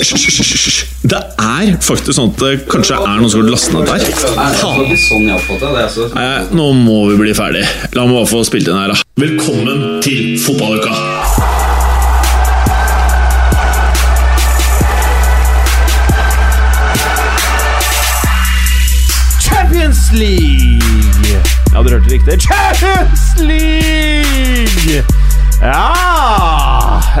[0.00, 0.84] hysj.
[1.02, 4.00] Det er faktisk sånn at det kanskje er noen som har lastet ned der.
[4.60, 4.80] Faen.
[6.16, 7.64] Nei, nå må vi bli ferdig.
[7.96, 8.96] La meg bare få spilt inn her, da.
[9.20, 10.92] Velkommen til fotballuka!
[19.40, 21.40] Champions League!
[21.74, 22.40] Ja, du hørte riktig.
[22.40, 25.04] Champions League!
[25.60, 25.92] Ja,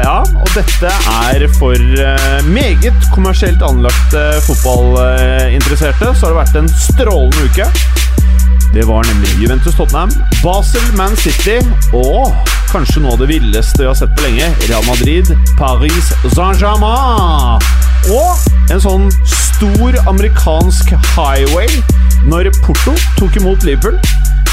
[0.04, 6.12] ja, og dette er for eh, meget kommersielt anlagte fotballinteresserte.
[6.14, 7.66] Så har det vært en strålende uke.
[8.70, 10.12] Det var nemlig Juventus Tottenham,
[10.44, 11.58] Basel Man City
[11.96, 12.30] og
[12.70, 17.58] kanskje noe av det villeste vi har sett på lenge, Real Madrid, Paris Saint-Germain.
[18.14, 21.82] Og en sånn stor amerikansk highway
[22.30, 23.98] når Porto tok imot Liverpool.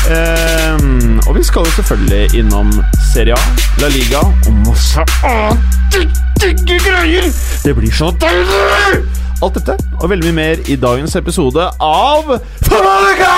[0.07, 2.69] Ehm, og vi skal jo selvfølgelig innom
[3.13, 5.97] Serie A, La Liga og masse annet
[6.41, 7.27] digge greier!
[7.65, 9.01] Det blir så deilig!
[9.43, 12.31] Alt dette og veldig mye mer i dagens episode av
[12.63, 13.33] Fotballuka!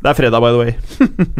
[0.00, 0.72] Det er fredag, by the way.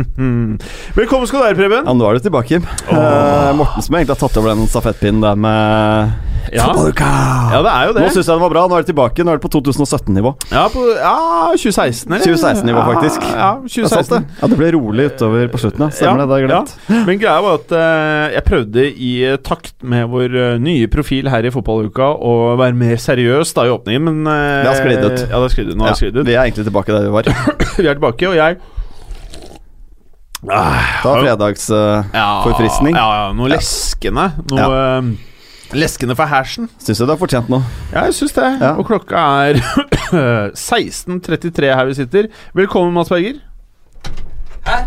[1.00, 1.86] Velkommen skal du være, Preben.
[1.86, 2.66] Ja, nå er du tilbake, Jim.
[2.90, 6.12] Uh, Morten som egentlig har tatt over den stafettpinnen der med
[6.50, 6.66] Ja.
[7.50, 8.02] Ja, det er jo det.
[8.02, 8.64] Nå syns jeg den var bra.
[8.70, 9.24] Nå er det tilbake.
[9.26, 10.32] Nå er det på 2017-nivå.
[10.50, 11.14] Ja, på, ja
[11.54, 12.24] 2016, eller?
[12.26, 13.26] 2016-nivå, faktisk.
[13.28, 14.16] Ja, ja Det er sant, 2016.
[14.16, 14.40] det.
[14.40, 15.86] Ja, det ble rolig utover på slutten.
[15.86, 15.90] Ja.
[16.00, 16.28] Stemmer det.
[16.30, 16.56] Det er.
[16.56, 17.04] Ja.
[17.06, 21.30] Men greia var at uh, jeg prøvde i eh, takt med vår eh, nye profil
[21.30, 24.34] her i fotballuka å være mer seriøs da i åpningen, men uh,
[24.64, 25.22] Det har sklidd ut.
[25.22, 25.78] Ja, det har sklidd ut.
[25.78, 26.26] Nå har ja, sklidd ut.
[26.26, 27.32] vi er egentlig tilbake der vi var.
[27.80, 28.58] Vi er tilbake, og jeg
[30.48, 32.96] ah, Ta fredagsforfriskning.
[32.96, 34.26] Ja, ja, noe leskende.
[34.50, 35.10] Noe eh,
[35.76, 36.68] leskende for hersen.
[36.82, 37.62] Syns du du har fortjent noe?
[37.92, 38.46] Ja, jeg syns det.
[38.60, 38.72] Ja.
[38.80, 39.60] Og klokka er
[40.58, 42.30] 16.33 her vi sitter.
[42.58, 43.38] Velkommen, Mats Berger.
[44.66, 44.78] Hæ?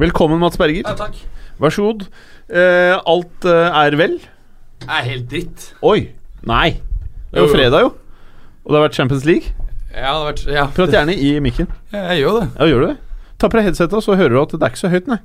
[0.00, 0.82] Velkommen, Mats Berger.
[0.86, 1.18] Ja, takk.
[1.62, 2.06] Vær så god.
[2.50, 4.18] Eh, alt eh, er vel?
[4.82, 5.70] Det er helt dritt.
[5.86, 6.08] Oi!
[6.46, 6.76] Nei.
[7.30, 7.94] Det er jo fredag, jo.
[8.66, 9.54] Og det har vært Champions League.
[9.94, 11.70] Ja, det har vært Ja, Prat gjerne i mikken.
[11.94, 12.48] jeg, jeg gjør det.
[12.58, 12.96] Ja, gjør du det?
[13.40, 15.18] Ta på deg headsetet, så hører du at det er ikke så høyt, nei.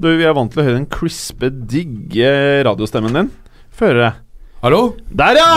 [0.00, 2.30] Du, vi er vant til å høre den crispe, digge
[2.64, 3.30] radiostemmen din.
[3.76, 4.12] Få høre.
[4.62, 4.80] Hallo?
[5.08, 5.50] Der, ja!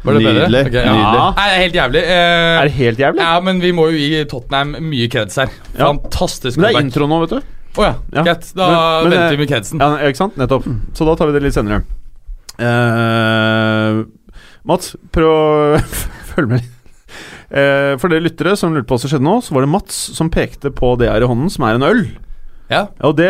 [0.00, 0.44] Var det bedre?
[0.48, 0.60] Nydelig.
[0.70, 0.92] Ok, ja.
[0.96, 1.22] Nydelig.
[1.36, 2.02] Nei, det er helt jævlig.
[2.08, 3.20] Eh, Er det helt jævlig?
[3.26, 5.50] ja, men vi må jo gi Tottenham mye kreds her.
[5.76, 5.90] Ja.
[5.90, 7.40] Fantastisk Men det er intro nå, vet du.
[7.76, 8.22] Å ja, Ja.
[8.24, 8.48] greit.
[8.56, 9.78] Da Men- men, venter eh, vi med kredsen.
[9.82, 10.36] Ja, ikke sant?
[10.40, 10.64] Nettopp.
[10.96, 11.82] Så da tar vi det litt senere.
[12.60, 14.04] Uh,
[14.68, 15.80] Mats, prøv å
[16.32, 16.76] følge med litt.
[17.50, 19.96] Eh, for dere lyttere som lurte på hva som skjedde nå, så var det Mats
[20.16, 22.02] som pekte på det her i hånden, som er en øl.
[22.70, 22.84] Ja.
[22.86, 23.28] Ja, Og det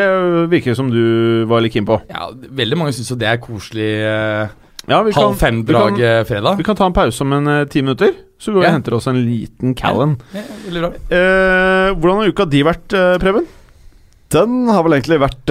[0.52, 1.96] virker som du var litt keen på.
[2.10, 4.48] ja, veldig mange syns jo det er koselig eh,
[4.90, 5.96] Ja, vi halv fem-drag
[6.28, 6.56] fredag.
[6.58, 8.70] vi kan ta en pause om en uh, ti minutter, så går vi Ja.
[8.72, 10.16] og henter oss en liten Callen.
[10.34, 10.42] Ja,
[10.80, 10.92] bra.
[11.10, 13.46] Eh, hvordan har uka di vært, uh, Preben?
[14.30, 15.50] Den har vel egentlig vært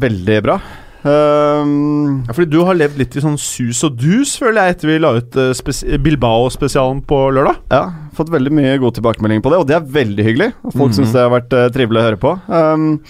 [0.00, 0.56] veldig bra.
[1.06, 4.90] Ehm, Ja, fordi du har levd litt i sånn sus og dus, føler jeg, etter
[4.90, 7.56] vi la ut eh, spes Bilbao-spesialen på lørdag.
[7.70, 7.84] ja,
[8.16, 10.52] fått veldig mye god tilbakemelding på det, og det er veldig hyggelig.
[10.72, 10.96] Folk Mhm.
[10.98, 12.32] syns det har vært uh, trivelig å høre på.
[12.48, 13.00] Um,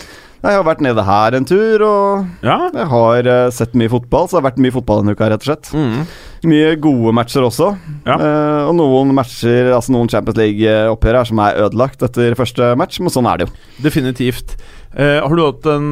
[0.45, 2.71] jeg har vært nede her en tur, og Ja.
[2.75, 5.43] jeg har uh, sett mye fotball, så det har vært mye fotball denne uka, rett
[5.47, 5.71] og slett.
[5.73, 6.07] Mm.
[6.47, 7.77] Mye gode matcher også.
[8.07, 8.17] Ja.
[8.19, 13.01] Uh, og noen matcher, altså noen Champions League-oppgjør her som er ødelagt etter første match,
[13.01, 13.55] men sånn er det jo.
[13.83, 14.57] Definitivt.
[14.97, 15.91] Har du hatt en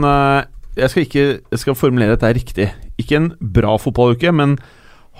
[0.76, 2.70] Jeg skal ikke Jeg skal formulere dette riktig.
[3.00, 4.56] Ikke en bra fotballuke, men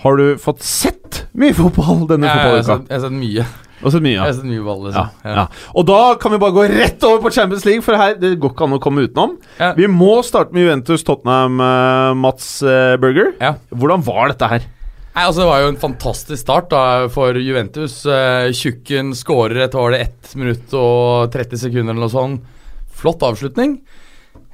[0.03, 2.88] har du fått sett mye fotball denne jeg, fotballuka?
[2.91, 3.44] jeg har sett mye.
[3.84, 4.37] Og sett mye, Jeg har ja.
[4.38, 5.34] sett mye ball, Ja, liksom.
[5.34, 5.44] ja.
[5.76, 8.54] Og da kan vi bare gå rett over på Champions League, for her det går
[8.54, 9.34] ikke an å komme utenom.
[9.60, 9.72] Ja.
[9.76, 13.34] Vi må starte med Juventus Tottenham, uh, Mats uh, Burger.
[13.42, 13.54] Ja.
[13.75, 14.66] Hvordan var dette her?
[15.15, 18.00] Nei, altså Det var jo en fantastisk start da for Juventus.
[18.09, 22.48] Uh, Tjukken skårer etter var det 1 minutt og 30 sekunder eller noe sånt.
[22.95, 23.77] Flott avslutning.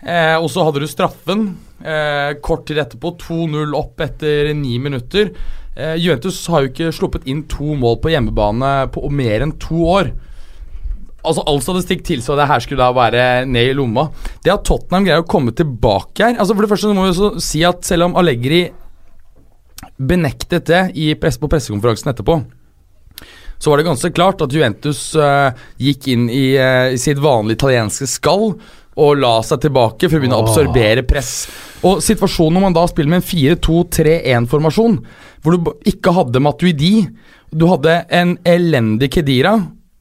[0.00, 1.44] Eh, og så hadde du straffen
[1.84, 3.14] eh, kort tid etterpå.
[3.20, 5.32] 2-0 opp etter ni minutter.
[5.76, 9.84] Eh, Juventus har jo ikke sluppet inn to mål på hjemmebane på mer enn to
[9.92, 10.12] år.
[11.20, 14.06] Altså All statistikk tilsa det her skulle da være ned i lomma.
[14.44, 17.12] Det at Tottenham greier å komme tilbake her Altså For det første så må vi
[17.12, 18.70] også si at selv om Allegri
[20.00, 22.38] benektet det i press på pressekonferansen etterpå,
[23.60, 27.58] så var det ganske klart at Juventus uh, gikk inn i, uh, i sitt vanlige
[27.58, 28.54] italienske skall.
[28.98, 31.34] Og la seg tilbake for å begynne å absorbere press.
[31.86, 34.96] Og situasjonen når man da spiller med en 4-2-3-1-formasjon,
[35.40, 36.94] hvor du ikke hadde Matuidi,
[37.50, 39.56] du hadde en elendig Kedira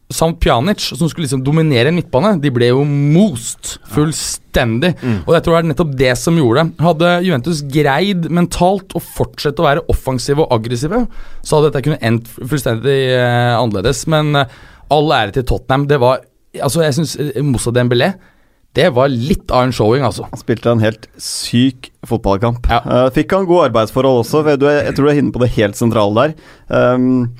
[0.10, 4.96] samt Pjanic, som skulle liksom dominere en midtbane, de ble jo most fullstendig.
[5.04, 5.20] Mm.
[5.28, 6.82] Og jeg tror det er nettopp det som gjorde det.
[6.82, 11.04] Hadde Juventus greid mentalt å fortsette å være offensive og aggressive,
[11.44, 14.02] så hadde dette kunnet endt fullstendig eh, annerledes.
[14.10, 14.58] Men eh,
[14.90, 15.88] all ære til Tottenham.
[15.90, 16.26] Det var
[16.66, 18.08] Altså, jeg syns eh, Moussa Dembélé
[18.77, 20.27] det var litt av en showing, altså.
[20.30, 22.68] Han spilte en helt syk fotballkamp.
[22.69, 22.81] Ja.
[22.86, 24.44] Uh, fikk han gode arbeidsforhold også.
[24.45, 26.36] Jeg, tror du er inne på det helt sentrale der.
[26.69, 27.31] Um,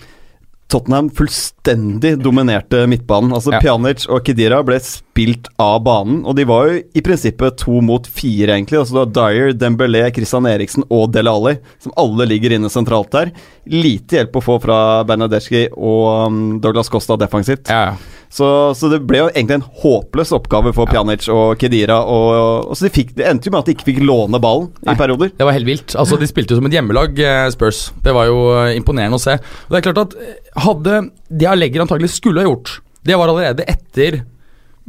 [0.70, 3.32] Tottenham fullstendig dominerte midtbanen.
[3.34, 3.62] Altså ja.
[3.64, 8.06] Pjanic og Kedira ble spilt av banen, og de var jo i prinsippet to mot
[8.06, 8.78] fire, egentlig.
[8.78, 13.10] Altså det var Dyer, Dembélé, Christian Eriksen og Dele Alli, som alle ligger inne sentralt
[13.16, 13.34] der.
[13.70, 14.80] Lite hjelp å få fra
[15.10, 17.70] Bernadeschi og um, Douglas Costa defensivt.
[17.74, 17.98] Ja.
[18.30, 18.48] Så,
[18.78, 21.98] så, det ble jo egentlig en håpløs oppgave for Pjanic og Kedira.
[22.06, 24.68] Og, og så de fikk, Det endte jo med at de ikke fikk låne ballen
[24.86, 25.32] Nei, i perioder.
[25.34, 25.96] Det var helt vilt.
[25.98, 27.88] Altså, De spilte jo som et hjemmelag, eh, Spurs.
[28.06, 29.40] Det var jo eh, imponerende å se.
[29.40, 31.02] Og det er klart at eh, Hadde
[31.42, 34.22] det Allegri antagelig skulle ha gjort, det var allerede etter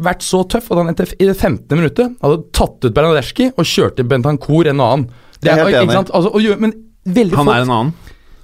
[0.01, 1.65] vært så tøff at han etter, i det 15.
[1.77, 5.11] minuttet hadde tatt ut Bernadeschi og kjørt inn Bentancour en annen.
[5.41, 5.99] Det er, helt enig.
[6.01, 6.73] Altså, og, men
[7.05, 7.93] veldig han er en annen.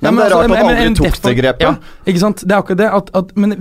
[0.04, 1.64] Ja, men, men, det er rart altså, at han aldri tok det grepet.
[1.64, 2.42] Ja, ikke sant?
[2.44, 2.88] Det er akkurat det.
[2.98, 3.54] At, at, men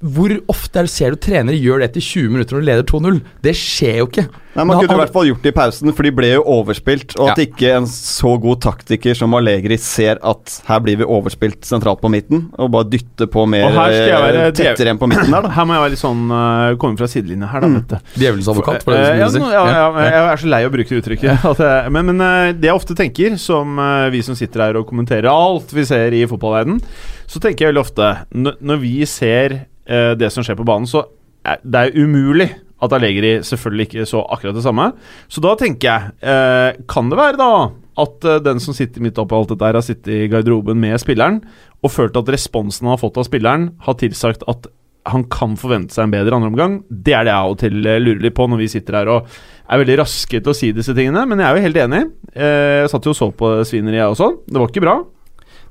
[0.00, 3.18] hvor ofte ser du trenere gjør det etter 20 minutter når du leder 2-0?
[3.44, 4.24] Det skjer jo ikke.
[4.56, 7.12] Nei, Man kunne i hvert fall gjort det i pausen, for de ble jo overspilt.
[7.20, 11.68] Og at ikke en så god taktiker som Allegri ser at her blir vi overspilt
[11.68, 15.52] sentralt på midten, og bare dytter på mer være, tettere enn på midten der, da.
[15.58, 17.70] Her må jeg være litt sånn uh, komme fra sidelinja her, da.
[17.74, 18.08] Mm.
[18.14, 20.94] Djevelens advokat, for det uh, ja, ja, ja, jeg er så lei av å bruke
[20.94, 21.46] det uttrykket.
[21.60, 23.78] Jeg, men, men uh, det jeg ofte tenker, som
[24.14, 26.82] vi som sitter her og kommenterer alt vi ser i fotballverdenen,
[27.28, 29.54] så tenker jeg veldig ofte Når vi ser
[29.88, 31.02] det som skjer på banen, så
[31.44, 32.48] er det er umulig
[32.84, 34.90] at Allegri selvfølgelig ikke så akkurat det samme.
[35.30, 37.52] Så da tenker jeg eh, Kan det være da
[37.98, 40.98] at eh, den som sitter midt oppi alt dette, her har sittet i garderoben med
[41.02, 41.40] spilleren
[41.82, 44.66] og følt at responsen han har fått av spilleren, har tilsagt at
[45.08, 46.72] han kan forvente seg en bedre andre omgang.
[46.90, 49.12] Det er det jeg av og til eh, lurer litt på når vi sitter her
[49.16, 49.38] og
[49.68, 51.24] er veldig raske til å si disse tingene.
[51.26, 52.02] Men jeg er jo helt enig.
[52.34, 54.30] Eh, jeg satt jo og så på svineriet, også.
[54.46, 54.98] Det var ikke bra.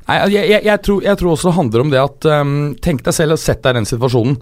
[0.08, 3.04] Nei, jeg, jeg, jeg, tror, jeg, tror, også det handler om det at um, Tenk
[3.04, 4.40] deg selv og sett deg i den situasjonen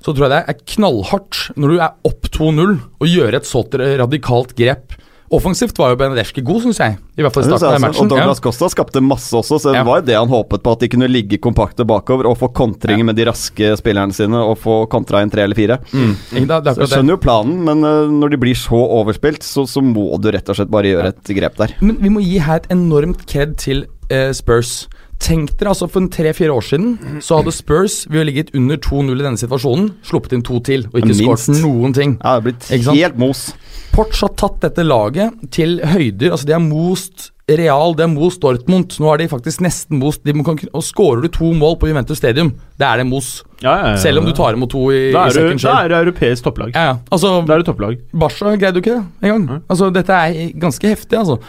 [0.00, 3.60] så tror jeg det er knallhardt når du er opp 2-0 og gjør et så
[4.00, 4.94] radikalt grep.
[5.30, 6.96] Offensivt var jo Benedeschi god, syns jeg.
[7.14, 8.02] I hvert fall i starten av matchen.
[8.02, 8.44] Og Douglas ja.
[8.48, 9.84] Costa skapte masse også, så det ja.
[9.86, 10.72] var det han håpet på.
[10.74, 13.08] At de kunne ligge kompakte bakover og få kontringer ja.
[13.12, 15.78] med de raske spillerne sine og få kontra inn tre eller fire.
[15.94, 16.48] Mm.
[16.50, 19.84] Da, så jeg skjønner jo planen, men uh, når de blir så overspilt, så, så,
[19.84, 21.76] må du rett og slett bare gjøre et grep der.
[21.78, 24.88] Men vi må gi her et enormt kred til uh, Spurs.
[25.20, 29.12] Tenk dere altså For tre-fire år siden så hadde Spurs ved å ligget under 2-0
[29.12, 32.16] i denne situasjonen sluppet inn to til og ikke skåret noen ting.
[32.22, 33.50] Ja, det er blitt helt mos.
[33.92, 36.32] Porch har tatt dette laget til høyder.
[36.32, 38.94] Altså De har most Real, de har most Dortmund.
[39.02, 42.20] Nå har de faktisk nesten most de kan, Og Skårer du to mål på Juventus
[42.22, 43.30] Stadium, det er det mos.
[43.60, 45.78] Ja, ja, ja, Selv om du tar imot to i, da er, i second Da
[45.84, 46.76] er det europeisk topplag.
[46.76, 47.98] Ja, altså, da er det topplag.
[48.14, 49.64] Barca greide jo ikke det engang.
[49.68, 51.40] Altså, dette er ganske heftig, altså.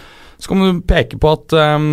[0.41, 1.91] Så kan du peke på at um,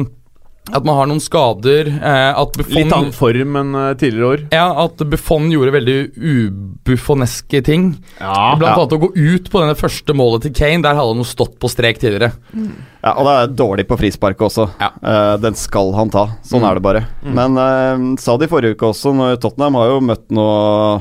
[0.74, 1.88] at man har noen skader.
[1.88, 4.44] Eh, Buffon, Litt annen form enn uh, tidligere år.
[4.54, 7.90] Ja, at Buffon gjorde veldig ubuffoneske ting.
[8.18, 8.74] Ja, Blant ja.
[8.76, 10.82] annet å gå ut på denne første målet til Kane.
[10.84, 12.32] Der hadde han jo stått på strek tidligere.
[12.52, 12.72] Mm.
[13.02, 14.68] Ja, Og det er dårlig på frisparket også.
[14.82, 14.90] Ja.
[15.02, 16.26] Uh, den skal han ta.
[16.46, 16.68] Sånn mm.
[16.68, 17.04] er det bare.
[17.22, 17.38] Mm.
[17.38, 21.00] Men uh, sa det i forrige uke også, når Tottenham har jo møtt noe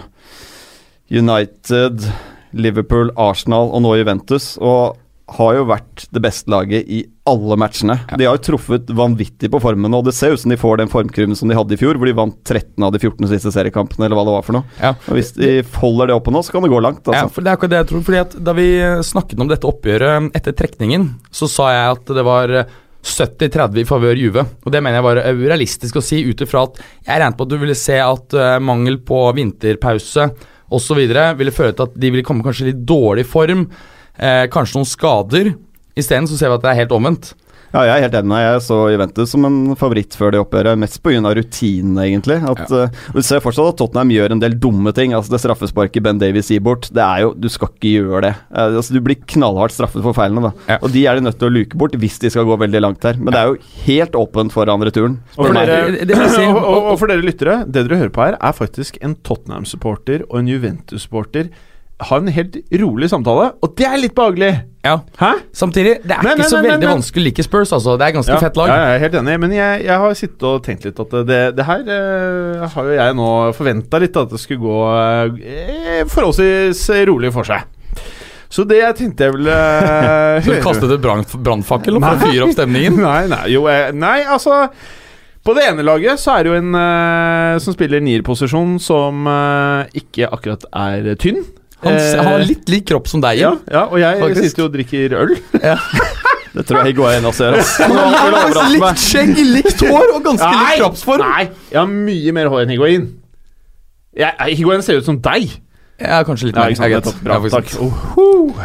[1.07, 2.07] United,
[2.57, 4.55] Liverpool, Arsenal og nå Juventus.
[4.59, 4.97] Og
[5.27, 7.98] har jo vært det beste laget i alle matchene.
[8.07, 8.17] Ja.
[8.19, 10.91] De har jo truffet vanvittig på formen, og det ser ut som de får den
[10.91, 14.07] formkurven som de hadde i fjor, hvor de vant 13 av de 14 siste seriekampene,
[14.07, 14.77] eller hva det var for noe.
[14.79, 14.93] Ja.
[15.10, 17.03] Og Hvis de holder det oppe nå, så kan det gå langt.
[17.03, 17.25] Altså.
[17.25, 18.03] Ja, for det er akkurat det jeg tror.
[18.07, 18.67] Fordi at Da vi
[19.03, 22.55] snakket om dette oppgjøret etter trekningen, så sa jeg at det var
[23.07, 24.46] 70-30 i favør Juve.
[24.63, 27.51] Og Det mener jeg var realistisk å si, ut ifra at jeg regnet på at
[27.51, 30.29] du ville se at uh, mangel på vinterpause
[30.72, 31.03] osv.
[31.03, 33.67] ville føre til at de ville komme kanskje i litt dårlig form
[34.17, 35.53] eh, kanskje noen skader.
[35.97, 37.33] Isteden ser vi at det er helt omvendt.
[37.74, 38.38] Ja, jeg er helt enig.
[38.39, 40.79] Jeg så Juventus som en favoritt før det oppgjøret.
[40.79, 41.33] Mest pga.
[41.36, 42.38] rutinene, egentlig.
[42.39, 42.88] At, ja.
[42.88, 45.13] uh, du ser fortsatt at Tottenham gjør en del dumme ting.
[45.17, 48.33] Altså Det straffesparket Ben Davies gir bort, det er jo Du skal ikke gjøre det.
[48.50, 50.53] Uh, altså Du blir knallhardt straffet for feilene, da.
[50.71, 50.79] Ja.
[50.79, 53.07] Og de er de nødt til å luke bort hvis de skal gå veldig langt
[53.07, 53.19] her.
[53.19, 55.19] Men det er jo helt åpent for andre turen.
[55.36, 56.07] Og for, dere,
[56.47, 60.24] og, og, og for dere lyttere, det dere hører på her, er faktisk en Tottenham-supporter
[60.29, 61.51] og en Juventus-supporter
[61.98, 64.51] ha en helt rolig samtale, og det er litt behagelig.
[64.86, 65.00] Ja.
[65.20, 65.32] Hæ?
[65.58, 67.96] Samtidig, det er men, ikke men, så men, veldig vanskelig å like Spurs, altså.
[67.98, 68.70] Det er ganske ja, fett lag.
[68.70, 71.42] Ja, jeg er helt enig, men jeg, jeg har sittet og tenkt litt at det,
[71.58, 74.77] det her eh, har jo jeg nå forventa litt at det skulle gå
[75.42, 77.66] eh, forholdsvis rolig for seg.
[78.48, 82.30] Så det jeg tenkte jeg ville uh, Så du kastet et brann- brannfakkel for å
[82.30, 83.01] fyre opp stemningen?
[83.08, 84.62] Nei, nei, jo, jeg, nei, altså
[85.44, 90.00] På det ene laget så er det jo en eh, som spiller nierposisjon, som eh,
[90.01, 91.44] ikke akkurat er tynn.
[91.84, 94.48] Han, Eh, han har litt lik kropp som deg, ja, ja, og jeg Faktisk.
[94.50, 95.36] sitter jo og drikker øl.
[96.57, 97.57] Det tror jeg Higuain også gjør.
[97.60, 98.63] Altså.
[98.74, 101.22] Likt skjegg, likt hår og ganske lik kroppsform.
[101.22, 103.03] Nei, jeg har mye mer hår enn Higuain.
[104.17, 105.51] Jeg- Higuain ser ut som deg.
[106.01, 106.74] Ja, kanskje litt mer.
[106.74, 107.19] Ja, nettopp.
[107.25, 107.75] Bra, Ja, takk.
[108.17, 108.57] oh.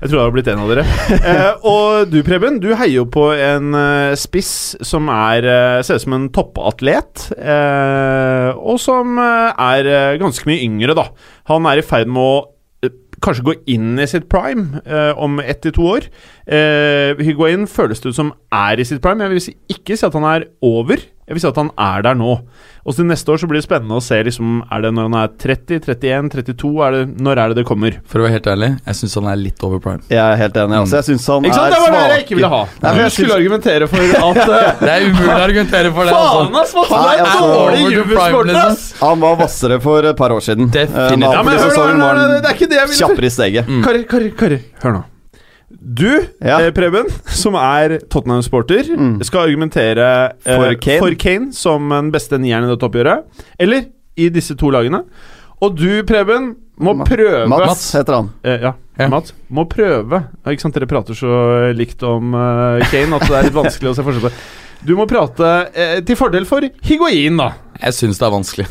[0.00, 0.84] Jeg tror det har blitt en av dere.
[1.18, 5.98] eh, og du, Preben, du heier jo på en uh, spiss som er uh, ser
[5.98, 7.26] ut som en toppatlet.
[7.36, 9.90] uh, og som er
[10.22, 11.08] ganske mye yngre, da.
[11.50, 12.32] Han er i ferd med å
[13.24, 16.08] kanskje gå inn i sitt prime eh, om ett til to år.
[16.46, 19.24] Eh, Higuain føles det ut som er i sitt prime.
[19.26, 21.02] Jeg vil ikke si at han er over.
[21.30, 22.32] Jeg vil si at han er der nå.
[22.80, 25.16] Og til neste år så blir det spennende å se liksom, Er det når han
[25.20, 26.70] er 30, 31, 32?
[26.82, 27.98] Er det, når er det det kommer?
[28.10, 30.02] For å være helt ærlig, jeg syns han er litt over prime.
[30.10, 30.78] Jeg er helt enig.
[30.80, 31.68] Altså, jeg syns han Ikke sant?
[31.68, 32.62] er Det var det jeg ikke ville ha.
[32.82, 36.16] Nei, Du jeg skulle argumentere for at eh, Det er umulig å argumentere for det.
[36.18, 36.82] Faen, altså.
[36.82, 36.90] ass!
[36.90, 38.74] Hva er altså, dårlig jubelsport, liksom.
[38.74, 38.90] ass!
[39.04, 40.66] Han var hvassere for et par år siden.
[40.66, 40.98] Definitivt.
[40.98, 43.34] Uh, men Ja, men hør, hør hør det er ikke det jeg ville Kjappere i
[43.38, 43.70] steget.
[43.70, 43.86] Mm.
[43.86, 44.68] Karer, karer, karer.
[44.82, 45.06] Hør nå.
[45.70, 46.08] Du,
[46.42, 46.58] Ja.
[46.60, 49.22] eh, Preben, som er Tottenham-sporter, Mm.
[49.24, 50.98] skal argumentere eh, For Kane.
[50.98, 53.24] for Kane som den beste nieren i dette oppgjøret.
[53.58, 53.84] Eller
[54.16, 55.04] i disse to lagene.
[55.62, 58.30] Og du, Preben, må Ma- prøve Mats heter han.
[58.42, 59.08] Eh, ja, Ja.
[59.08, 59.32] Mats.
[59.50, 63.52] Må prøve Ikke sant, Dere prater så likt om uh, Kane at det er litt
[63.54, 64.32] vanskelig å se forskjell på.
[64.84, 67.52] Du må prate eh, til fordel for Higuain, da.
[67.82, 68.66] Jeg syns det er vanskelig.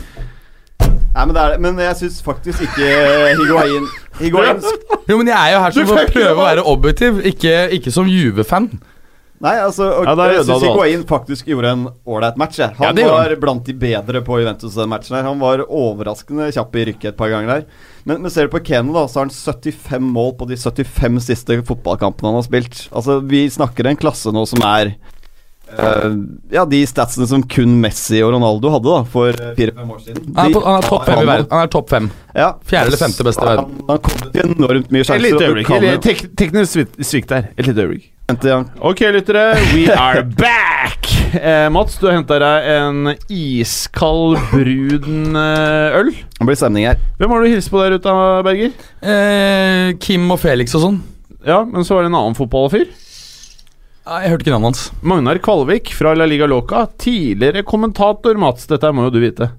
[1.10, 2.90] Nei, men, det er, men jeg syns faktisk ikke
[3.40, 3.88] Higuain
[4.20, 4.60] Higuain
[5.10, 8.10] Jo, men jeg er jo her som å prøve å være objektiv, ikke, ikke som
[8.10, 8.70] Juve-fan.
[9.40, 10.64] Nei, altså og, Ja, Jeg syns.
[10.68, 12.58] Higuain faktisk gjorde en ålreit match.
[12.60, 12.76] Jeg.
[12.76, 15.16] Ja, Han det var blant de bedre på Juventus den matchen.
[15.16, 17.86] her Han var overraskende kjapp i rykket et par ganger der.
[18.04, 21.22] Men, men ser du på Kane, da, så har han 75 mål på de 75
[21.24, 22.84] siste fotballkampene han har spilt.
[22.92, 24.98] Altså, Vi snakker en klasse nå som er
[26.52, 30.30] Ja, de statsene som kun Messi og Ronaldo hadde da for eh, fire-fem år siden.
[30.36, 31.50] Han er, De på, han er topp fem i han verden.
[31.54, 32.08] Han er topp fem.
[32.36, 32.48] Ja.
[32.70, 33.76] Fjerde eller femte beste i verden.
[33.80, 35.26] Han, han kom til enormt mye Et sjanser.
[35.28, 36.02] lite øyeblikk.
[36.08, 37.50] tek teknisk svikt- der.
[37.58, 38.10] Et lite øyeblikk.
[38.86, 39.46] Ok, lyttere.
[39.74, 41.08] We are back!
[41.34, 46.12] Eh, Mats, du har henta deg en iskald, brun eh, øl.
[46.38, 47.00] Det blir stemning her.
[47.18, 48.14] Hvem har du hilst på der ute,
[48.46, 48.72] Berger?
[49.02, 51.00] Eh, Kim og Felix og sånn.
[51.46, 52.86] Ja, men så var det en annen fotballfyr.
[54.10, 54.84] Jeg hørte ikke navnet hans.
[55.06, 56.88] Magnar Kvalvik fra La Liga Loca.
[56.98, 58.66] Tidligere kommentator, Mats.
[58.66, 59.52] Dette må jo du vite.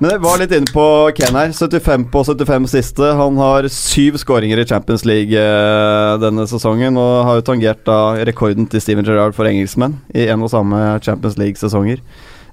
[0.00, 1.52] Men jeg var litt inne på Ken her.
[1.54, 3.12] 75 på 75 siste.
[3.20, 8.16] Han har syv skåringer i Champions League eh, denne sesongen, og har jo tangert da
[8.26, 12.02] rekorden til Steven Gerrard for engelskmenn i en og samme Champions League-sesonger.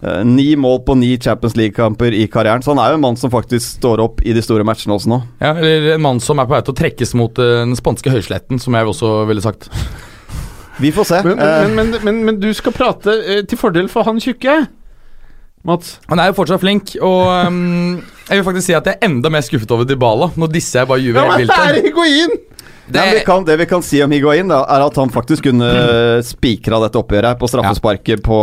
[0.04, 3.18] Eh, ni mål på ni Champions League-kamper i karrieren, så han er jo en mann
[3.18, 5.24] som faktisk står opp i de store matchene også nå.
[5.42, 8.14] Ja, eller en mann som er på vei til å trekkes mot eh, den spanske
[8.14, 9.72] høysletten, som jeg også ville sagt.
[10.82, 11.20] Vi får se.
[11.26, 14.64] Men, Eh, men, men, men, men du skal prate eh, til fordel for han tjukke.
[15.64, 15.98] Mats.
[16.10, 19.30] Han er jo fortsatt flink, og um, jeg vil faktisk si at jeg er enda
[19.32, 20.34] mer skuffet over Dybala.
[20.36, 22.42] Nå disser jeg bare Juve Ja, helt men det er vilt.
[22.94, 25.70] Nei, vi kan, det vi kan si om Higuain, da, er at han faktisk kunne
[26.26, 28.38] spikra dette oppgjøret på straffesparket på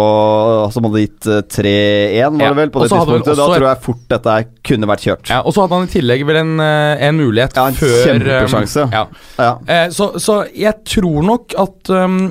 [0.75, 3.39] Som hadde gitt eh, 3-1, var Ja, det vel, på det tidspunktet.
[3.39, 4.37] Da tror jeg fort dette
[4.71, 5.33] kunne vært kjørt.
[5.33, 7.97] Ja, og så hadde han i tillegg vel en, eh, en mulighet Ja, en før
[7.97, 8.87] ehm, kjempesjanse.
[8.95, 9.05] ja.
[9.41, 9.51] Ja.
[9.67, 12.23] Eh, så, så jeg tror nok at um,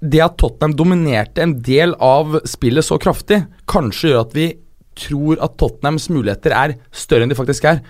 [0.00, 4.48] det at Tottenham dominerte en del av spillet så kraftig, kanskje gjør at vi
[4.96, 7.80] tror at Tottenhams muligheter er større enn de faktisk er.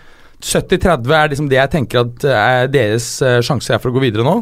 [0.45, 4.05] 70-30 er liksom det jeg tenker at er deres sjanse sjanser er for å gå
[4.05, 4.41] videre nå.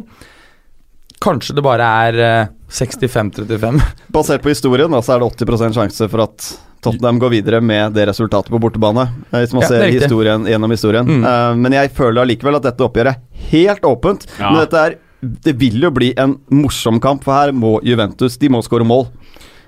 [1.25, 3.81] Kanskje det bare er eh, 65-35.
[4.15, 6.49] Basert på historien da, så er det 80% sjanse for at
[6.85, 9.07] Tottenham går videre med det resultatet på bortebane.
[9.31, 11.09] eh, Hvis man Ja, ser er historien gjennom historien.
[11.09, 11.25] Mm.
[11.25, 14.27] Uh, men jeg føler allikevel at dette oppgjøret er helt åpent.
[14.39, 14.51] Ja.
[14.51, 18.51] Men dette er det vil jo bli en morsom kamp, for her må Juventus De
[18.53, 19.07] må skåre mål.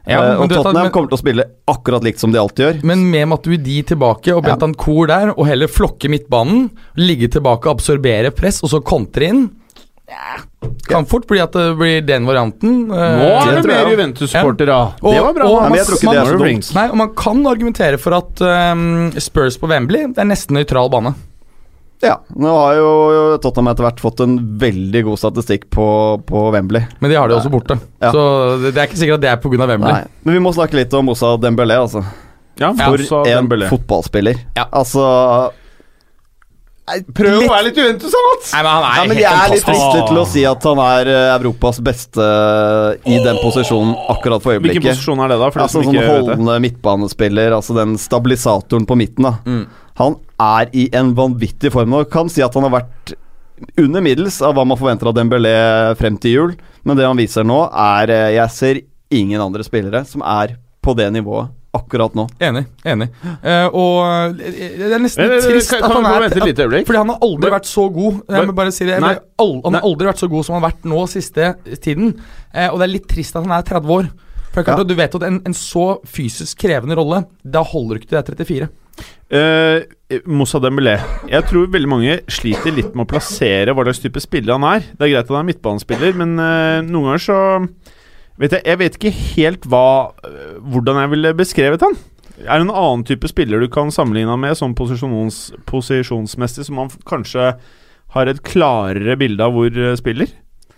[0.07, 2.85] Ja, uh, og Tottenham men- kommer til å spille akkurat likt som de alltid gjør.
[2.85, 4.55] Men med Matuidi tilbake og Ja.
[4.55, 9.51] Bentancour der, og heller flokke midtbanen, ligge tilbake, absorbere press, og så kontre inn
[10.09, 10.39] ja,
[10.87, 12.87] Kan fort bli at det blir den varianten.
[12.87, 13.91] Nå Eh, er det det mer også.
[13.97, 14.93] Juventus-supporter, ja.
[15.03, 15.45] Det var bra.
[15.47, 20.25] og man- Nei, og man kan argumentere for at um, Spurs på Wembley Det er
[20.31, 21.15] nesten nøytral bane.
[22.05, 22.89] Ja, Nå har jo
[23.41, 25.87] Tottenham etter hvert fått en veldig god statistikk på,
[26.29, 26.85] på Wembley.
[27.01, 27.79] Men de har det jo også borte.
[28.05, 28.11] Ja.
[28.13, 28.23] Så
[28.61, 29.67] det, det er ikke sikkert at det er pga.
[29.71, 29.93] Wembley.
[29.93, 32.05] Nei, men vi må snakke litt om Moussa Dembélé, altså.
[32.61, 33.71] Ja, For ja, en Dembélé.
[33.73, 34.43] fotballspiller.
[34.57, 34.67] Ja.
[34.77, 35.07] Altså
[36.87, 38.51] Prøv litt- å være litt Juventus, da, Mats!
[38.55, 40.67] Nei, men han er Ja, men helt jeg er litt fristet til å si at
[40.69, 42.27] han er eh, Europas beste
[43.11, 45.49] i den posisjonen akkurat for Hvilken posisjon er det, da?
[45.51, 49.27] For Altså som sånn holdende midtbanespiller, altså den stabilisatoren på midten.
[49.27, 49.67] da Mm.
[49.99, 52.05] Han er i en vanvittig form nå.
[52.13, 53.15] Kan si at han har vært
[53.81, 55.57] under middels av hva man forventer av Dembélé
[56.01, 56.57] frem til jul.
[56.87, 58.83] Men det han viser nå, er eh, Jeg ser
[59.17, 62.25] ingen andre spillere som er på det nivået akkurat nå.
[62.41, 62.65] Enig.
[62.89, 66.87] enig uh, Og det er nesten Eh, eh, trist kan- at han er øyeblikk?
[66.89, 68.23] Fordi han har aldri vært så god.
[68.29, 69.17] Jeg må bare si det Nei.
[69.39, 72.15] al Han har aldri vært så god som han har vært nå siste tiden.
[72.55, 74.09] Uh, og det er litt trist at han er 30 år.
[74.57, 74.89] For klart Ja.
[74.89, 78.47] Du vet at en, en så fysisk krevende rolle, da holder du ikke til det
[78.47, 78.69] er 34.
[79.27, 80.95] Uh, Moussa Dembélé.
[81.29, 84.87] Jeg tror veldig mange sliter litt med å plassere hva slags type spiller han er.
[84.97, 87.39] Det er greit at han er midtbanespiller, men uh, noen ganger så
[88.41, 89.87] vet jeg, jeg vet ikke helt hva
[90.29, 91.97] eh, hvordan jeg ville beskrevet han.
[92.45, 96.83] Er det en annen type spiller du kan sammenligne han med, sånn posisjons, posisjonsmessig, som
[96.83, 97.55] han kanskje
[98.17, 100.33] har et klarere bilde av hvor eh, spiller?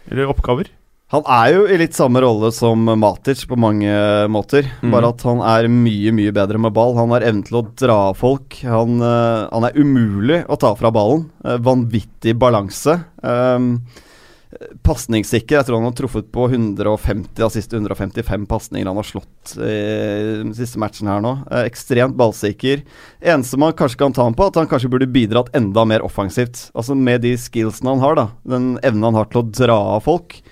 [0.09, 0.71] Eller oppgaver?
[1.09, 3.93] Han er jo i litt samme rolle som Matic på mange
[4.29, 4.67] måter.
[4.83, 4.91] Mm.
[4.93, 6.99] Bare at han er mye, mye bedre med ball.
[6.99, 8.59] Han har evnen til å dra av folk.
[8.69, 11.25] Han, uh, han er umulig å ta fra ballen.
[11.41, 12.99] Uh, vanvittig balanse.
[13.25, 13.79] Um,
[14.85, 15.57] Pasningssikker.
[15.57, 19.75] Jeg tror han har truffet på 150 av siste 155 pasninger han har slått i
[20.43, 21.35] den siste matchen her nå.
[21.49, 22.85] Uh, ekstremt ballsikker.
[23.25, 26.67] Eneste man kanskje kan ta ham på, at han kanskje burde bidratt enda mer offensivt.
[26.77, 30.05] Altså Med de skillsene han har, da, den evnen han har til å dra av
[30.05, 30.43] folk,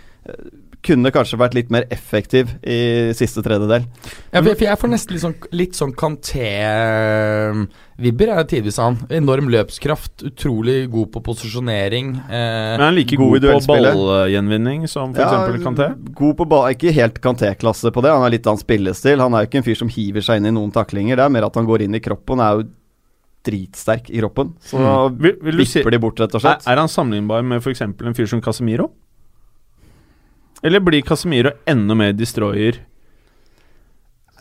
[0.86, 3.88] kunne kanskje vært litt mer effektiv i siste tredjedel.
[4.30, 5.94] Ja, for, jeg får nesten litt sånn, litt sånn
[7.26, 8.96] Kanté-vibber er tidvis han.
[9.10, 12.06] Enorm løpskraft, utrolig god på posisjonering.
[12.28, 15.24] Eh, Men er han like God i god, på ballgjenvinning som f.eks.
[15.26, 15.86] eksempel Kanté?
[16.22, 18.10] God på ball, ikke helt Kanté-klasse på det.
[18.14, 19.18] Han har litt annen spillestil.
[19.24, 21.14] Han er jo ikke en fyr som hiver seg inn i noen taklinger.
[21.18, 22.38] Det er mer at han går inn i kroppen.
[22.38, 22.62] Han er jo
[23.46, 24.46] dritsterk i kroppen.
[24.66, 25.18] Så Mm.
[25.22, 26.62] Vipper de bort, rett og er, slett.
[26.66, 27.80] er han sammenlignbar med f.eks.
[27.86, 28.90] en fyr som Casemiro?
[30.64, 32.80] Eller blir Casemiro enda mer destroyer?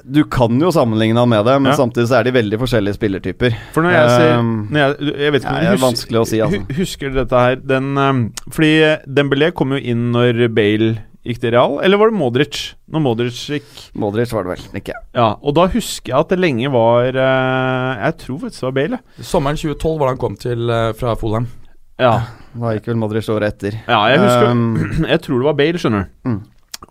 [0.06, 1.78] Du kan jo sammenligne han med det, men Ja.
[1.78, 3.56] samtidig så er de veldig forskjellige spillertyper.
[3.74, 6.42] For når jeg ser når jeg, jeg vet ikke om ja, du er å si,
[6.46, 6.78] altså.
[6.78, 10.92] Husker du dette her den, um, Fordi Dembélé kom jo inn når Bale
[11.26, 12.60] gikk til Real, eller var det Modric?
[12.86, 13.66] Når Modric gikk
[13.98, 18.06] Modric var det vel, ikke Ja, og da husker jeg at det lenge var uh,
[18.06, 19.00] Jeg tror faktisk det var Bale.
[19.26, 21.48] sommeren 2012 var det han kom til eh, fra Folheim.
[21.98, 22.14] Ja,
[22.56, 23.78] Da gikk vel Modric året etter.
[23.88, 24.66] ja jeg husker Um,
[25.14, 26.30] Jeg tror det var Bale, skjønner du.
[26.30, 26.42] Mm.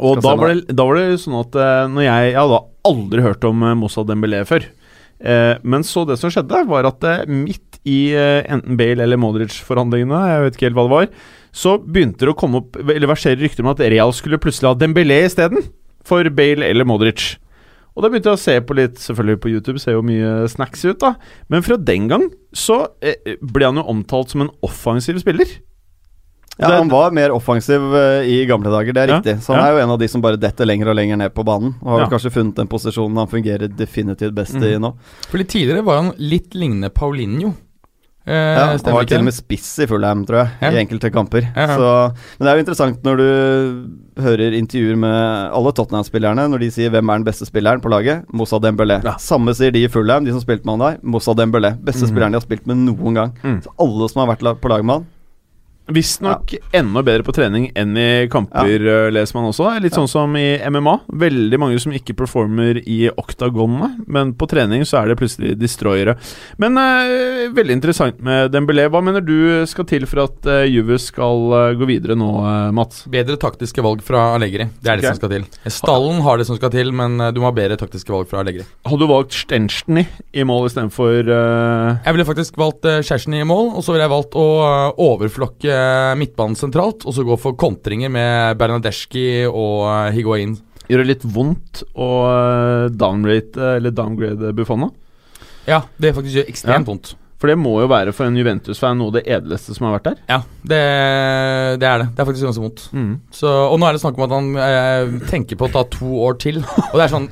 [0.05, 3.23] Og da var, det, da var det sånn at eh, når jeg Jeg hadde aldri
[3.25, 4.67] hørt om eh, Moussa Dembélé før.
[5.25, 10.21] Eh, men så det som skjedde, var at eh, midt i enten Bale eller Modric-forhandlingene,
[10.31, 11.09] jeg vet ikke helt hva det var,
[11.55, 14.79] så begynte det å komme opp Eller versere rykter om at Real skulle plutselig ha
[14.79, 15.67] Dembélé isteden.
[16.05, 17.35] For Bale eller Modric.
[17.95, 20.83] Og da begynte jeg å se på litt Selvfølgelig på YouTube, ser jo mye snacks
[20.85, 21.15] ut, da.
[21.49, 25.47] Men fra den gang så eh, ble han jo omtalt som en offensiv spiller.
[26.59, 29.41] Ja, Han var mer offensiv eh, i gamle dager, det er Ja, riktig.
[29.43, 29.67] Så han ja.
[29.71, 31.75] er jo en av de som bare detter lenger og lenger ned på banen.
[31.83, 32.11] Og har Ja.
[32.13, 34.81] kanskje funnet den posisjonen han fungerer definitivt best i Mhm.
[34.85, 34.95] nå.
[35.31, 37.55] For litt tidligere var han litt lignende Paulinho.
[38.27, 40.71] Eh, Ja, han var til og med spiss i Fulham, tror jeg, Ja.
[40.71, 41.43] i enkelte kamper.
[41.55, 41.77] Ja, ja.
[41.77, 46.71] Så, men det er jo interessant når du hører intervjuer med alle Tottenham-spillerne, når de
[46.71, 48.25] sier 'hvem er den beste spilleren på laget'?
[48.33, 49.05] Moussa Dembélé.
[49.05, 49.17] Ja.
[49.19, 51.01] Samme sier de i Fulham, de som spilte med han der.
[51.03, 51.77] Moussa Dembélé.
[51.85, 52.09] Beste mm.
[52.09, 53.33] spilleren de har spilt med noen gang.
[53.43, 53.63] Mm.
[53.63, 55.07] Så alle som har vært på lag med han.
[55.93, 59.11] Visstnok enda bedre på trening enn i kamper, ja.
[59.13, 59.69] leser man også.
[59.85, 60.95] Litt sånn som i MMA.
[61.25, 66.17] Veldig mange som ikke performer i oktagonene, men på trening så er det plutselig destroyere.
[66.63, 68.87] Men eh, veldig interessant med Dembélé.
[68.93, 72.71] Hva mener du skal til for at uh, Juve skal uh, gå videre nå, eh,
[72.77, 73.05] Mats?
[73.11, 74.69] Bedre taktiske valg fra Allegri.
[74.81, 75.15] Det er det Ok.
[75.15, 75.45] som skal til.
[75.71, 78.43] Stallen har det som skal til, men eh, du må ha bedre taktiske valg fra
[78.43, 78.65] Allegri.
[78.87, 83.45] Hadde du valgt Stenchny i mål istedenfor uh, Jeg ville faktisk valgt uh, Kjersten i
[83.47, 85.74] mål, og så ville jeg valgt å uh, overflokke
[86.21, 90.57] midtbanen sentralt, og så gå for kontringer med Bernadeschi og uh, Higuain.
[90.89, 94.83] Gjør det litt vondt å eh, downrate eller downgrade Buffon?
[94.85, 94.91] da?
[95.65, 96.91] Ja, det faktisk gjør ekstremt Ja.
[96.93, 97.15] vondt.
[97.41, 100.07] For det må jo være for en Juventus-fan noe av det edleste som har vært
[100.11, 100.21] der.
[100.31, 100.83] Ja, det,
[101.81, 102.07] det er det.
[102.15, 102.85] Det er faktisk ganske vondt.
[103.37, 106.13] Så, og nå er det snakk om at han eh, tenker på å ta to
[106.25, 107.27] år til, og det er sånn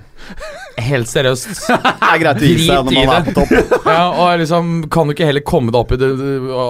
[0.80, 1.48] Helt seriøst.
[1.72, 3.84] Det er greit å gi seg når man er på topp.
[3.88, 6.08] Ja, og liksom Kan du ikke heller komme deg opp i det,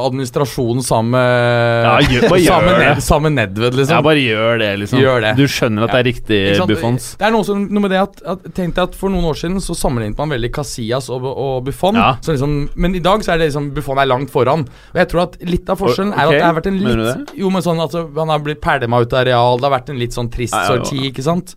[0.07, 2.79] administrasjonen sammen med Ja, gjør- bare gjør sammen.
[2.83, 3.95] Ned, sammen Nedved, liksom?
[3.97, 5.01] Ja, bare gjør det, liksom.
[5.03, 5.33] Gjør det.
[5.39, 6.41] Du skjønner at det er riktig?
[6.73, 7.09] Buffons.
[7.21, 9.39] Det er noe, som, noe med det at, at Tenk deg at For noen år
[9.39, 11.99] siden så sammenlignet man veldig Casillas og, og Buffon.
[11.99, 12.13] Ja.
[12.25, 14.67] Så liksom, men i dag så er det liksom Buffon er langt foran.
[14.93, 17.37] Og jeg tror at litt av forskjellen er Ok, at det har vært en litt
[17.43, 19.59] Jo, men sånn altså, Han har blitt pælma ut av real.
[19.63, 20.83] Det har vært en litt sånn trist Ja, ja, ja.
[20.85, 21.57] sorti, ikke sant?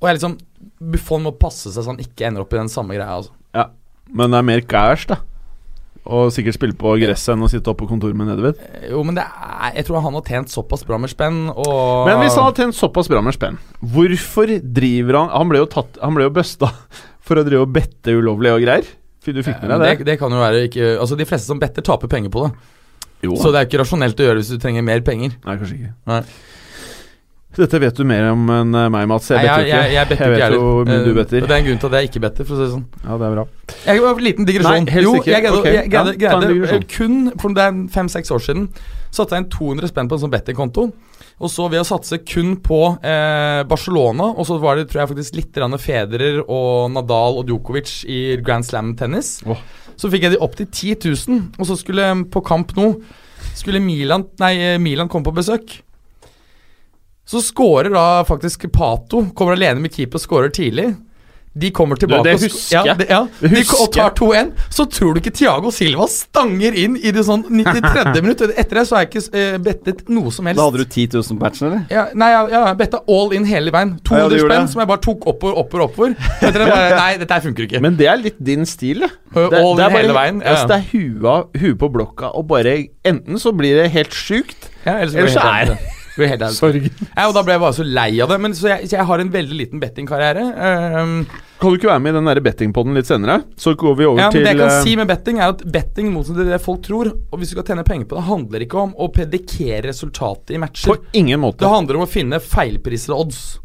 [0.00, 0.38] Og jeg liksom
[0.92, 3.18] Buffon må passe seg så han ikke ender opp i den samme greia.
[3.20, 3.34] Altså.
[3.56, 3.66] Ja.
[4.10, 5.20] Men det er mer cash, da.
[6.10, 8.60] Og sikkert spille på gresset enn å sitte oppe på kontoret med Nedved.
[8.88, 12.22] Jo, men det er, jeg tror han har tjent såpass bra med spenn, og Men
[12.22, 16.00] hvis han har tjent såpass bra med spenn, hvorfor driver han Han ble jo tatt
[16.00, 16.70] Han ble jo busta
[17.26, 18.88] for å drive og bette ulovlig og greier.
[19.20, 20.06] Fy, Du fikk med deg det, det?
[20.08, 22.54] det kan jo være ikke Altså, de fleste som better, taper penger på det.
[23.28, 25.36] Jo Så det er ikke rasjonelt å gjøre hvis du trenger mer penger.
[25.44, 25.92] Nei, kanskje ikke.
[26.08, 26.22] Nei.
[27.58, 29.26] Dette vet du mer om enn eh, meg, Mats.
[29.32, 29.80] Jeg better jo ikke.
[29.80, 31.46] jeg, jeg better vet jo hvor mye du Eh, better.
[31.48, 32.86] Det er en grunn til at jeg ikke better, for å si det sånn.
[33.02, 33.44] Ja, det er bra.
[33.80, 34.76] Jeg har en liten digresjon.
[34.76, 35.32] Nei, helst jo, ikke.
[35.32, 35.74] jeg greide, okay.
[35.74, 38.68] jeg greide, ja, greide eh, kun for det er fem-seks år siden
[39.10, 40.86] satte jeg inn 200 spenn på en sånn bettingkonto.
[41.40, 45.12] Og så ved å satse kun på eh, Barcelona, og så var det tror jeg
[45.14, 49.58] faktisk litt Federer og Nadal og Djokovic i Grand Slam-tennis, Oh.
[49.96, 51.42] så fikk jeg de opp til 10 000.
[51.58, 52.92] Og så skulle på kamp nå
[53.56, 55.80] skulle Milan, nei, Milan komme på besøk.
[57.30, 59.28] Så scorer da faktisk Pato.
[59.38, 60.88] Kommer alene med keeper og scorer tidlig.
[61.52, 63.24] De kommer tilbake det sk- husker ja, det, ja.
[63.40, 64.50] Det husker De, og tar 2-1.
[64.70, 68.20] Så tror du ikke Thiago Silva stanger inn i det sånn 93.
[68.24, 68.44] minutt?
[68.54, 70.60] Etter det så har jeg ikke uh, bettet noe som helst.
[70.60, 71.82] Da hadde du 10 000 på eller?
[71.90, 73.96] ja, nei, jeg, jeg betta all in hele veien.
[74.06, 76.16] 200 ja, 200 du gjorde spenn som jeg bare tok oppover, oppover, oppover.
[76.38, 77.82] Etter det bare Nei, dette her funker ikke.
[77.82, 79.10] Men det er litt din stil, det.
[79.34, 80.42] Uh, Det, all det in bare, hele veien.
[80.46, 82.78] Ja, altså, det er huet, huet på blokka, og bare
[83.10, 86.58] Enten så blir det helt sjukt, ja, ellers så er det helt- blir helt ærlig.
[86.58, 86.90] sorg.
[87.16, 88.40] Ja, og Da ble jeg bare så lei av det.
[88.40, 90.44] Men Så jeg, så jeg har en veldig liten bettingkarriere.
[91.02, 91.26] Um,
[91.60, 93.44] Kan du ikke være med i den der bettingpodden litt senere?
[93.56, 95.48] Så går vi over ja, men til Det jeg kan eh, si med betting, er
[95.52, 97.10] at betting mot det folk tror.
[97.30, 100.58] Og hvis du skal tjene penger på det, handler ikke om å predikere resultatet i
[100.58, 100.94] matcher.
[100.94, 101.60] På ingen måte.
[101.60, 103.58] Det handler om å finne feilprisede odds.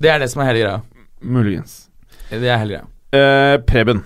[0.00, 0.82] Det er det som er hele greia.
[1.22, 1.88] Muligens.
[2.28, 2.88] Det er hele greia.
[3.14, 4.04] Uh, Preben.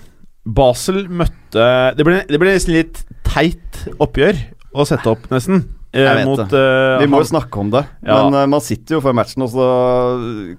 [0.49, 1.65] Basel møtte
[1.97, 4.39] Det ble, det ble nesten litt teit oppgjør
[4.79, 5.65] å sette opp, nesten.
[5.95, 6.59] Eh, Jeg vet mot, det.
[6.61, 8.23] eh, Vi må jo snakke om det, Ja.
[8.29, 10.57] men eh, man sitter jo før matchen, og så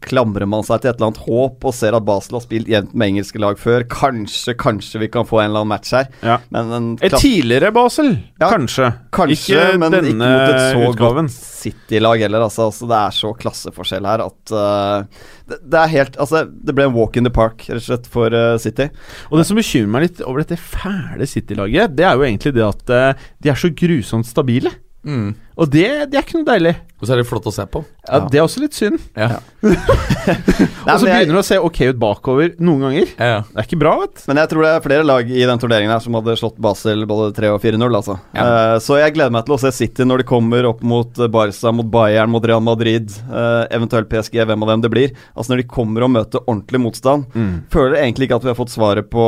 [0.00, 2.94] klamrer man seg til et eller annet håp og ser at Basel har spilt jevnt
[2.94, 3.84] med engelske lag før.
[3.92, 6.08] Kanskje, kanskje vi kan få en eller annen match her.
[6.22, 6.38] Ja.
[6.54, 8.92] Men en Et tidligere Basel, Ja, kanskje.
[9.12, 11.28] Kanskje, ikke men denne ikke mot et så utgaven.
[11.28, 12.46] godt City-lag heller.
[12.48, 16.74] Altså, altså, det er så klasseforskjell her at uh, det, det er helt Altså, det
[16.76, 18.88] ble en walk in the park, rett og slett, for uh, City.
[19.30, 22.64] Og det som bekymrer meg litt over dette fæle City-laget, det er jo egentlig det
[22.66, 24.72] at uh, de er så grusomt stabile.
[25.02, 25.32] Mm.
[25.58, 26.72] Og det, det er ikke noe deilig.
[27.02, 27.80] Og så er det flott å se på.
[28.06, 28.26] Ja, Ja.
[28.30, 29.00] Det er også litt synd.
[29.18, 29.40] Ja.
[29.62, 33.10] Og så begynner det å se ok ut bakover noen ganger.
[33.18, 33.40] Ja, ja.
[33.48, 34.22] Det er ikke bra, vet.
[34.30, 37.02] Men jeg tror det er flere lag i den turneringen her som hadde slått Basel
[37.10, 38.16] både 3 og 4-0, altså.
[38.36, 38.44] Ja.
[38.46, 41.30] Eh, så jeg gleder meg til å se City når de kommer opp mot eh,
[41.32, 45.16] Barca, mot Bayern, mot Real Madrid, uh, eventuelt PSG, hvem av dem det blir.
[45.34, 47.26] Altså når de kommer og møter ordentlig motstand.
[47.74, 49.26] Føler egentlig ikke at vi har fått svaret på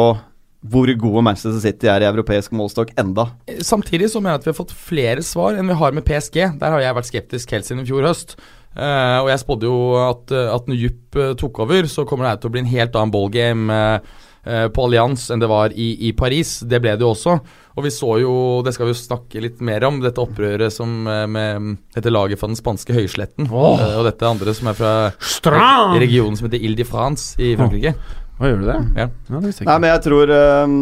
[0.64, 3.29] hvor gode Manchester City er i europeisk målstokk enda.
[3.61, 6.38] Samtidig så mener jeg at vi har fått flere svar enn vi har med PSG.
[6.61, 8.38] Der har jeg vært skeptisk helt siden i fjor høst.
[8.74, 12.27] Uh, og jeg spådde jo at, eh, at når Jupp eh, tok over, så kommer
[12.27, 15.70] det her til å bli en helt annen ballgame uh, på Allianz enn det var
[15.70, 16.57] i, i Paris.
[16.66, 17.37] Det ble det jo også.
[17.79, 18.35] Og vi så jo,
[18.66, 22.50] det skal vi jo snakke litt mer om, dette opprøret som med dette laget fra
[22.50, 23.48] den spanske høysletten.
[23.48, 23.79] Oh.
[23.79, 25.94] Uh, og dette andre som er fra Stram!
[26.03, 27.94] regionen som heter Ile de France i Frankrike.
[28.38, 28.79] Hva gjør du det?
[28.99, 29.07] Ja.
[29.31, 30.33] Ja, det jeg Nei, men jeg tror
[30.66, 30.75] um,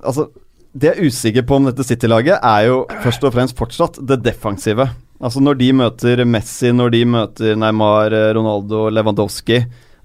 [0.00, 0.28] Altså,
[0.74, 4.22] det jeg er usikker på om dette City-laget, er jo først og fremst fortsatt det
[4.24, 4.88] defensive.
[5.22, 9.60] Altså når de møter Messi, når de møter Neymar, eh, Ronaldo, Lewandowski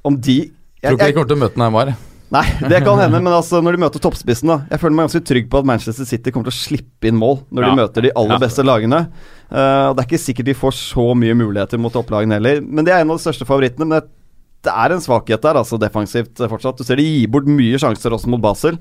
[0.05, 0.35] Om de
[0.83, 1.89] Tror ikke de kommer til å møte Neymar.
[2.29, 5.23] Nei, det kan hende, men altså når de møter toppspissen, da Jeg føler meg ganske
[5.25, 7.71] trygg på at Manchester City kommer til å slippe inn mål når Ja.
[7.71, 9.01] de møter de aller beste lagene.
[9.49, 12.85] Uh, og Det er ikke sikkert de får så mye muligheter mot topplagene heller, men
[12.85, 13.89] det er en av de største favorittene.
[13.89, 14.12] Men det,
[14.65, 16.80] det er en svakhet der, altså defensivt eh, fortsatt.
[16.80, 18.80] Du ser de gir bort mye sjanser også mot Basel.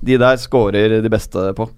[0.00, 1.68] De der skårer de beste på.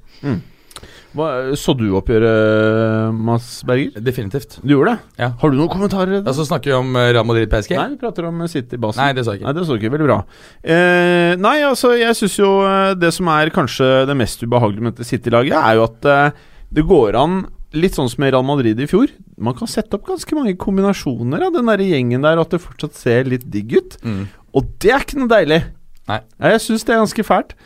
[1.12, 1.26] Hva,
[1.60, 4.00] så du oppgjøret, Mads Berger?
[4.00, 4.56] Definitivt.
[4.64, 5.10] Du gjorde det?
[5.20, 5.28] Ja.
[5.42, 6.22] Har du noen kommentarer?
[6.22, 7.74] Ja, så snakker vi om eh, Real Madrid PSG.
[7.76, 9.02] Nei, vi prater om City Basel.
[9.02, 9.50] Nei, det sa jeg ikke.
[9.50, 10.16] Nei, det så ikke veldig bra.
[10.64, 14.96] Eh, nei, altså, jeg syns jo eh, det som er kanskje det mest ubehagelige med
[14.96, 18.80] dette City-laget, er jo at eh, det går an Litt sånn som i Real Madrid
[18.80, 19.12] i fjor.
[19.40, 22.64] Man kan sette opp ganske mange kombinasjoner av den der gjengen der, og at det
[22.64, 23.96] fortsatt ser litt digg ut.
[24.04, 24.26] Mm.
[24.52, 25.62] Og det er ikke noe deilig.
[26.10, 26.20] Nei.
[26.52, 27.56] Jeg syns det er ganske fælt.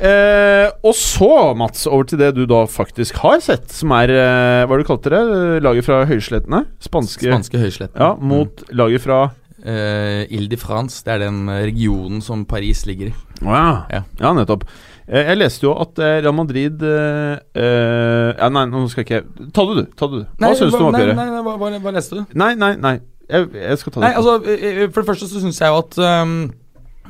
[0.00, 4.62] Eh, og så, Mats, over til det du da faktisk har sett, som er eh,
[4.64, 5.20] Hva du kalte det?
[5.60, 6.62] Laget fra høyslettene?
[6.80, 8.00] Spanske, Spanske Høyslettene.
[8.00, 9.26] Ja, mot laget fra
[9.60, 13.14] Eh, Ile de France, det er den regionen som Paris ligger i.
[13.44, 13.72] Å ja.
[13.92, 14.02] Ja.
[14.22, 14.64] ja, nettopp.
[15.10, 19.08] Eh, Jeg leste jo at eh, Real Madrid eh, eh, Ja, nei, nå skal jeg
[19.10, 19.94] ikke Ta det, du.
[19.98, 20.26] Ta det, du.
[20.38, 21.18] Hva syns du om nei, oppgjøret?
[21.18, 22.36] nei, nei, hva, hva, hva leste du?
[22.38, 22.94] Nei, nei, nei.
[23.30, 24.06] Jeg, jeg skal ta det.
[24.06, 26.34] Nei, altså, eh, For det første så syns jeg jo at um,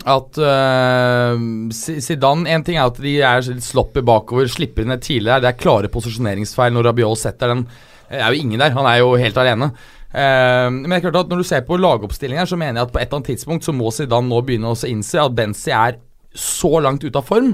[0.08, 1.36] at uh,
[1.76, 5.42] Zidane En ting er at de er litt sloppy bakover, slipper ned tidligere.
[5.44, 7.66] Det er klare posisjoneringsfeil når Rabiot setter den.
[8.08, 8.72] Det er jo ingen der.
[8.78, 9.68] Han er jo helt alene.
[10.10, 12.94] Uh, men det er klart at når du ser på lagoppstillingen så mener jeg at
[12.94, 16.00] på et eller annet tidspunkt så må Zidane nå begynne å innse at Benzi er
[16.32, 17.52] så langt ute av form.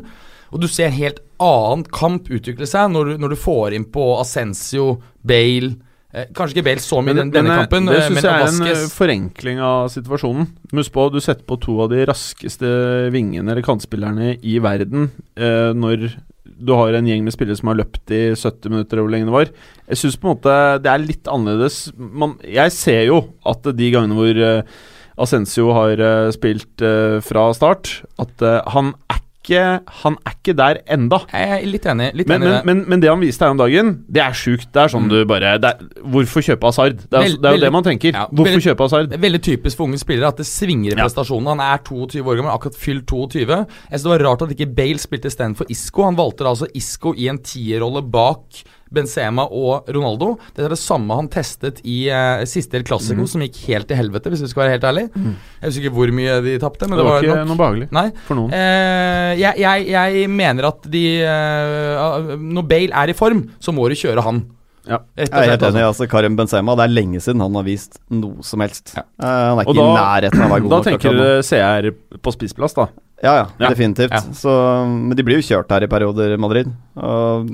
[0.57, 3.85] Og du ser en helt annen kamp utvikle seg når du, når du får inn
[3.92, 4.95] på Ascencio,
[5.27, 5.75] Bale
[6.14, 8.25] eh, Kanskje ikke Bale så mye i denne, denne eh, kampen, det eh, syns men
[8.25, 10.47] jeg er en eh, forenkling av situasjonen.
[10.79, 12.71] Husk på, du setter på to av de raskeste
[13.12, 16.09] vingene eller kantspillerne i verden eh, når
[16.57, 19.29] du har en gjeng med spillere som har løpt i 70 minutter, eller hvor lenge
[19.29, 19.53] det var.
[19.90, 21.81] Jeg syns på en måte det er litt annerledes.
[22.01, 24.81] Man, jeg ser jo at de gangene hvor uh,
[25.21, 29.62] Ascencio har uh, spilt uh, fra start, at han er ikke,
[30.02, 31.20] han er ikke der enda.
[31.30, 32.09] Jeg er litt enig.
[32.18, 34.68] Litt men, enig men, men, men, det han viste her om dagen, det er sjukt.
[34.74, 35.12] Det er sånn mm.
[35.12, 37.00] du bare er, Hvorfor kjøpe Hazard?
[37.06, 38.16] Det er, Vel, det, er jo det man tenker.
[38.16, 39.18] Ja, hvorfor veldig, kjøpe Hazard?
[39.26, 41.26] Veldig typisk for unge spillere at det svinger i ja.
[41.46, 43.44] Han er 22 år gammel, akkurat fylt 22.
[43.46, 46.06] Jeg synes Det var rart at ikke Bale spilte istedenfor Isco.
[46.06, 50.35] Han valgte altså Isco i en tierrolle bak Benzema og Ronaldo.
[50.55, 53.31] Det er det samme han testet i uh, siste El Clásico, mm.
[53.33, 55.07] som gikk helt til helvete, hvis vi skal være helt ærlig.
[55.14, 55.33] Mm.
[55.61, 57.49] Jeg husker ikke hvor mye de tapte, men det, det var, ikke nok.
[57.51, 58.09] noe behagelig Nei.
[58.29, 58.53] for noen.
[58.55, 63.88] Uh, jeg, jeg, jeg, mener at de uh, Når Bale er i form, så må
[63.90, 64.44] du kjøre han.
[64.87, 65.01] Ja.
[65.18, 65.83] Jeg er helt enig.
[65.83, 66.07] Altså.
[66.11, 68.94] Karim Benzema, det er lenge siden han har vist noe som helst.
[68.94, 69.03] Ja.
[69.18, 70.77] Uh, han er ikke da, i nærheten av å være god.
[70.77, 71.90] Da tenker du CR
[72.22, 72.87] på spissplass, da?
[73.25, 73.72] Ja, ja, ja.
[73.72, 74.14] definitivt.
[74.37, 74.53] Så,
[74.87, 76.70] men de blir jo kjørt her i perioder, Madrid.
[77.01, 77.51] Og.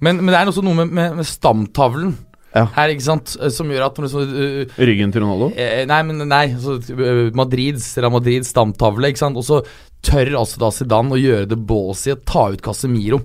[0.00, 2.14] Men, men, det er også noe med, med, med stamtavlen
[2.54, 2.64] ja.
[2.74, 5.50] her, ikke sant, som gjør at så, uh, Ryggen til Ronaldo?
[5.54, 6.44] Uh, nei, men nei.
[6.60, 9.38] Så, uh, Madrids, Real Madrids stamtavle, ikke sant.
[9.38, 9.60] Og så
[10.06, 13.20] tør altså da Zidane å gjøre det ballsy å ta ut Casemiro.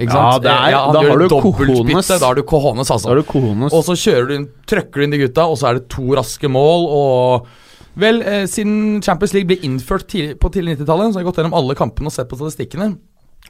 [0.00, 0.46] Ikke sant?
[0.46, 3.12] Ja, er, ja, da, har da har du cojones, altså.
[3.76, 6.50] Og så kjører du trøkker du inn de gutta, og så er det to raske
[6.50, 7.50] mål, og
[8.00, 11.40] Vel, eh, siden Champions League ble innført tidlig, på tidlig 90-tallet, så har jeg gått
[11.40, 12.92] gjennom alle kampene og sett på statistikkene.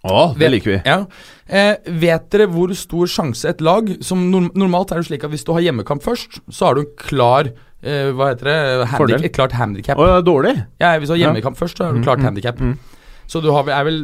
[0.01, 0.77] Å, det liker vi.
[0.89, 1.03] Ja.
[1.45, 5.33] Eh, vet dere hvor stor sjanse et lag som norm Normalt er det slik at
[5.33, 8.57] hvis du har hjemmekamp først, så har du en klar eh, Hva heter det?
[8.95, 10.01] Handicap, et klart handikap.
[10.01, 10.55] Å, ja, dårlig?
[10.81, 11.65] Ja, hvis du har hjemmekamp ja.
[11.65, 12.63] først, så har du klart mm, handikap.
[12.65, 12.97] Mm, mm.
[13.31, 14.01] Så du har, er vel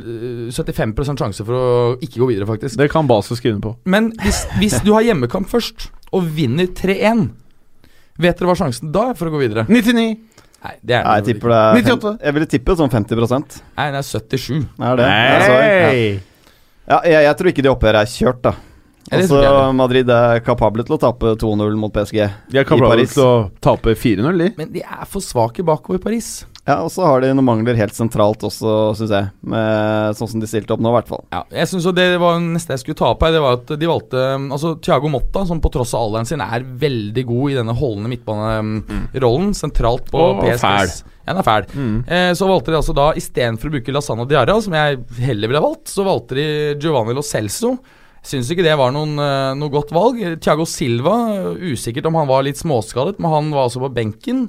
[0.54, 1.70] 75 eh, sjanse for å
[2.04, 2.78] ikke gå videre, faktisk.
[2.78, 3.72] Det kan Basel skrive på.
[3.88, 7.24] Men hvis, hvis du har hjemmekamp først, og vinner 3-1,
[8.22, 9.64] vet dere hva sjansen da er for å gå videre?
[9.66, 10.12] 99.
[10.64, 12.14] Nei, det er Nei, jeg tipper det er 98.
[12.22, 13.20] Jeg ville tippe sånn 50
[13.76, 14.62] Nei, det er 77.
[14.80, 15.10] Er det?
[15.10, 16.08] Hey.
[16.86, 18.54] Ja, jeg, jeg, tror ikke de oppgjøret er kjørt, da.
[19.14, 19.38] Altså,
[19.76, 22.18] Madrid er kapable til å tape 2-0 mot PSG
[22.50, 24.50] De er kapable til å tape 4-0, de.
[24.58, 26.30] Men de er for svake bakover i Paris.
[26.66, 29.30] Ja, og så har de noen mangler helt sentralt også, syns jeg.
[29.46, 31.22] Med, sånn som de stilte opp nå, i hvert fall.
[31.30, 33.90] Ja, jeg synes Det var neste jeg skulle ta opp her, det var at de
[33.90, 37.76] valgte Altså Thiago Motta, som på tross av alderen sin er veldig god i denne
[37.78, 39.58] holdende midtbanerollen, mm.
[39.60, 41.64] sentralt på oh, PSGs ja, den er fæl.
[41.74, 41.94] Mm.
[42.06, 45.58] Eh, så valgte de altså da istedenfor å bruke Lasana Diarra, som jeg heller ville
[45.58, 46.44] ha valgt, så valgte de
[46.78, 47.72] Giovanni Lo Celso.
[48.26, 50.18] Syns ikke det var noen, uh, noe godt valg.
[50.42, 51.14] Thiago Silva,
[51.62, 54.48] usikkert om han var litt småskadet, men han var altså på benken.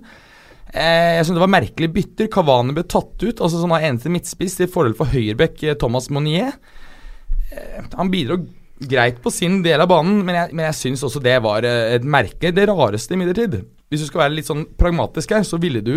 [0.74, 2.30] Eh, jeg synes det var merkelige bytter.
[2.32, 6.10] Kavani ble tatt ut, altså som var eneste midtspiss, til fordel for høyrebekk eh, Thomas
[6.14, 6.58] Monier.
[7.54, 8.42] Eh, han bidro
[8.78, 11.96] greit på sin del av banen, men jeg, men jeg syns også det var eh,
[11.96, 12.52] et merke.
[12.54, 13.62] Det rareste, imidlertid.
[13.88, 15.96] Hvis du skal være litt sånn pragmatisk her, så ville du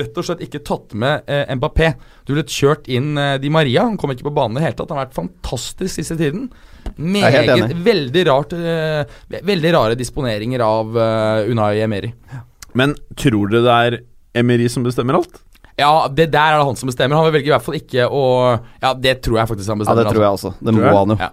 [0.00, 1.92] rett og slett ikke tatt med eh, Mbappé.
[2.26, 3.84] Du ville kjørt inn eh, Di Maria.
[3.88, 4.92] Han kom ikke på banen i det hele tatt.
[4.92, 6.48] Han har vært fantastisk siste tiden.
[6.96, 9.02] Meget, veldig rart eh,
[9.46, 12.10] Veldig rare disponeringer av uh, Unai Emeri.
[12.78, 13.98] Men tror du det er
[14.38, 15.38] Emery som bestemmer alt?
[15.78, 17.20] Ja, det der er det han som bestemmer.
[17.20, 18.24] Han velger i hvert fall ikke å
[18.82, 20.02] Ja, det tror jeg faktisk han bestemmer.
[20.02, 20.52] Ja, det tror jeg også.
[20.60, 21.20] Det må han jo.
[21.20, 21.30] Ja.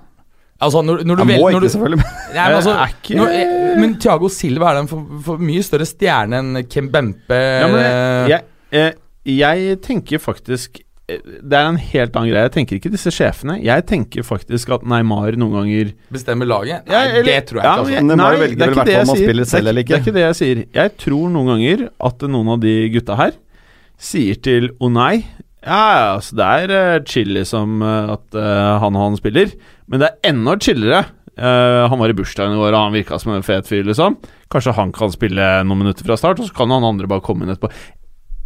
[0.59, 2.03] Altså, når, når han må ikke, du, selvfølgelig.
[2.03, 2.73] Nei, men, altså,
[3.21, 7.39] når, eh, men Thiago Silva er en for, for, mye større stjerne enn Kim Bempe.
[7.39, 7.81] Ja, men
[8.31, 8.43] jeg,
[8.75, 8.99] jeg,
[9.39, 12.45] jeg tenker faktisk det er en helt annen greie.
[12.45, 13.55] Jeg tenker ikke disse sjefene.
[13.65, 16.85] Jeg tenker faktisk at Neymar noen ganger Bestemmer laget?
[16.85, 17.85] Nei, ja, eller, det tror jeg ja, ikke.
[17.95, 18.05] Altså.
[18.09, 19.89] Neymar velger vel hvert fall om han spiller selv eller ikke.
[19.89, 20.63] Det er ikke det jeg sier.
[20.77, 23.33] Jeg tror noen ganger at noen av de gutta her
[24.09, 25.15] sier til Onai
[25.65, 29.51] Ja, altså det er uh, som liksom at uh, han og han spiller,
[29.91, 31.05] men det er enda chillere.
[31.39, 34.17] Uh, han var i bursdagen i går, og han virka som en fet fyr, liksom.
[34.51, 37.45] Kanskje han kan spille noen minutter fra start, og så kan han andre bare komme
[37.45, 37.71] inn etterpå.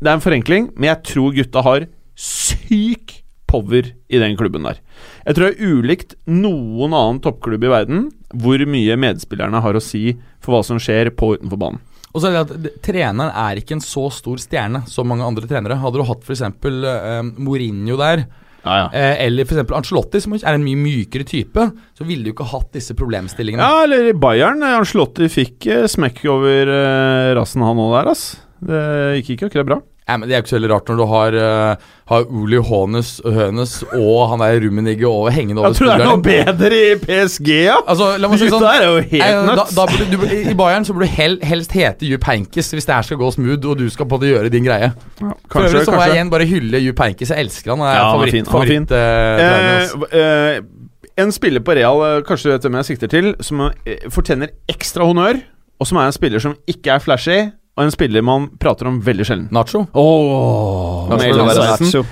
[0.03, 1.85] Det er en forenkling, men jeg tror gutta har
[2.19, 3.19] syk
[3.53, 4.81] power i den klubben der.
[5.27, 9.83] Jeg tror det er ulikt noen annen toppklubb i verden hvor mye medspillerne har å
[9.83, 11.81] si for hva som skjer på utenfor banen.
[12.13, 15.49] Og så er det at Treneren er ikke en så stor stjerne som mange andre
[15.49, 15.79] trenere.
[15.81, 16.43] Hadde du hatt f.eks.
[16.45, 18.27] Eh, Mourinho der,
[18.63, 18.85] ja, ja.
[18.95, 19.71] Eh, eller f.eks.
[19.75, 21.65] Ancelotti, som er en mye mykere type,
[21.97, 23.65] så ville du ikke hatt disse problemstillingene.
[23.65, 24.63] Ja, eller i Bayern.
[24.63, 28.27] Ancelotti fikk eh, smekk over eh, rassen, han òg der, ass.
[28.63, 28.83] Det
[29.19, 29.79] gikk ikke akkurat bra.
[30.03, 32.59] Ja, men Det er jo ikke så veldig rart når du har, uh, har Uli
[32.59, 36.79] Hånes, Hønes og han der Rummenigge over, hengende over Jeg tror det er noe bedre
[36.79, 37.77] i PSG, ja!
[37.87, 39.71] Altså, la meg si sånn, er jo helt nuts.
[39.77, 42.97] Da, da du, I Bayern så burde du hel, helst hete Jupp Heynckes hvis det
[42.97, 44.91] her skal gå smooth og du skal på det gjøre din greie.
[44.91, 47.31] Ja, kanskje, øvrig så må jeg igjen bare hylle Jupp Heynckes.
[47.31, 47.87] Jeg elsker han.
[47.87, 48.51] Han er ja, favoritt.
[48.51, 53.33] favoritt uh, eh, uh, en spiller på Real, kanskje du vet hvem jeg sikter til,
[53.45, 53.67] som
[54.11, 55.39] fortjener ekstra honnør,
[55.79, 58.99] og som er en spiller som ikke er flashy og en spiller man prater om
[59.01, 59.47] veldig sjelden.
[59.55, 59.85] Nacho?
[59.97, 61.45] Oh, Nacho.
[61.49, 62.03] Nacho.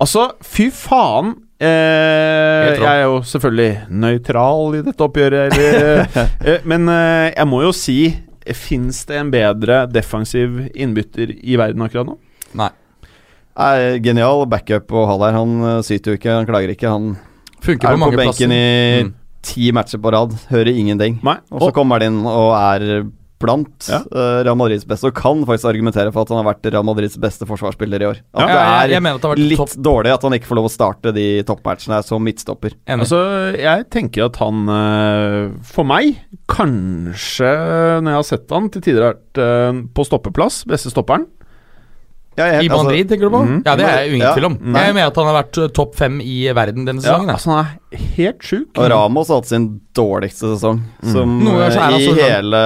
[0.00, 6.06] Altså, fy faen Eh, jeg er jo selvfølgelig nøytral i dette oppgjøret, eller,
[6.48, 7.96] eh, men eh, jeg må jo si
[8.56, 12.14] Fins det en bedre defensiv innbytter i verden akkurat nå?
[12.56, 12.70] Nei.
[13.60, 15.36] Er genial backup å ha der.
[15.36, 16.88] Han uh, syter jo ikke, han klager ikke.
[16.90, 17.12] Han
[17.62, 18.56] Funker er på på benken plasser.
[18.56, 19.12] i Mm.
[19.44, 21.20] ti matcher på rad, hører ingenting.
[21.22, 21.36] Nei.
[21.52, 23.04] Og så kommer han inn og er
[23.40, 24.02] blant Ja.
[24.12, 27.16] uh, Real Madrids beste, og kan faktisk argumentere for at han har vært Real Madrids
[27.20, 28.20] beste forsvarsspiller i år.
[28.34, 30.50] At Ja, det jeg er at det har vært litt topp dårlig at han ikke
[30.50, 32.76] får lov å starte de toppmatchene som midtstopper.
[32.86, 33.06] enig.
[33.06, 33.20] altså,
[33.56, 37.50] jeg tenker at han eh, For meg, kanskje
[38.04, 41.26] når jeg har sett han til tider har vært eh, på stoppeplass, beste stopperen.
[42.38, 43.40] Ja, jeg I Madrid, altså, Madrid, tenker du på?
[43.42, 44.56] Mm, Ja, det er jo ingen Ja, tvil om.
[44.62, 44.82] nei.
[44.86, 47.26] Jeg mener at han har vært uh, topp fem i verden denne sesongen.
[47.28, 48.68] Ja, altså, han er helt sjuk.
[48.78, 49.66] Og Ramos har hatt sin
[49.98, 50.78] dårligste sesong
[51.10, 52.62] som Noe eh, så er han i hele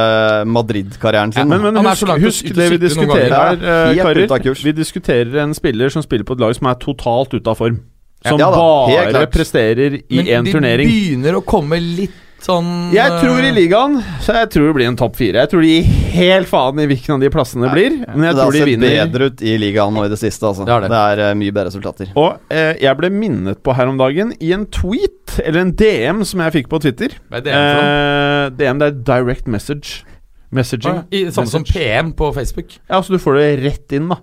[0.53, 1.49] Madrid-karrieren sin.
[1.49, 4.29] Men, men husk, langt husk det vi diskuterer her, Ja, eh, karer.
[4.37, 4.65] av kurs.
[4.65, 7.81] Vi diskuterer en spiller som spiller på et lag som er totalt ute av form.
[8.25, 8.61] Som Ja da,
[9.13, 14.37] bare presterer i Men de begynner å komme litt sånn Jeg tror i ligaen Så
[14.37, 15.45] jeg tror det blir en topp fire.
[15.45, 17.97] Jeg tror de gir helt faen i hvilken av de plassene det blir.
[18.13, 20.47] Men jeg det har tror de sett bedre ut i ligaen nå i det siste,
[20.51, 20.67] altså.
[20.69, 21.03] Det er, det.
[21.15, 22.11] er eh, mye bedre resultater.
[22.21, 26.25] Og eh, jeg ble minnet på her om dagen i en tweet, eller en DM,
[26.29, 27.17] som jeg fikk på Twitter.
[27.31, 27.57] Hva er DM?
[27.63, 30.05] Eh, DM det er direct message.
[30.55, 31.03] Messaging.
[31.03, 32.77] Ah, I, samme som PM på Facebook.
[32.87, 34.21] Ja, så du får det rett inn, da.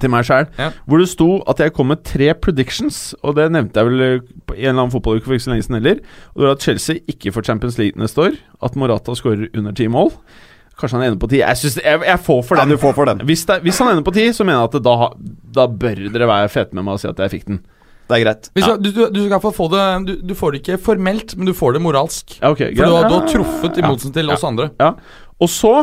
[0.00, 0.46] Til meg sjæl.
[0.58, 0.70] Ja.
[0.88, 4.12] Hvor det sto at jeg kom med tre predictions, og det nevnte jeg vel i
[4.46, 6.00] på en eller annen fotballuke for ikke så lenge siden heller.
[6.32, 8.38] Og det var at Chelsea ikke får Champions League neste år.
[8.62, 10.12] At Morata skårer under ti mål.
[10.80, 11.42] Kanskje han ender på ti.
[11.42, 12.72] Jeg, synes, jeg, jeg får for Ja, den.
[12.74, 13.20] du får for den.
[13.28, 14.96] Hvis, det, hvis han ender på ti, så mener jeg at da,
[15.60, 17.60] da bør dere være fete med meg og si at jeg fikk den.
[18.08, 18.48] Det er greit.
[18.56, 18.76] Hvis Ja.
[18.76, 21.82] du, du, du få det du, du får det ikke formelt, men du får det
[21.84, 22.38] moralsk.
[22.40, 24.34] Ja, okay, For du har, du har truffet, i ja, motsetning til ja.
[24.34, 24.70] oss andre.
[24.80, 24.90] Ja.
[25.40, 25.74] Og så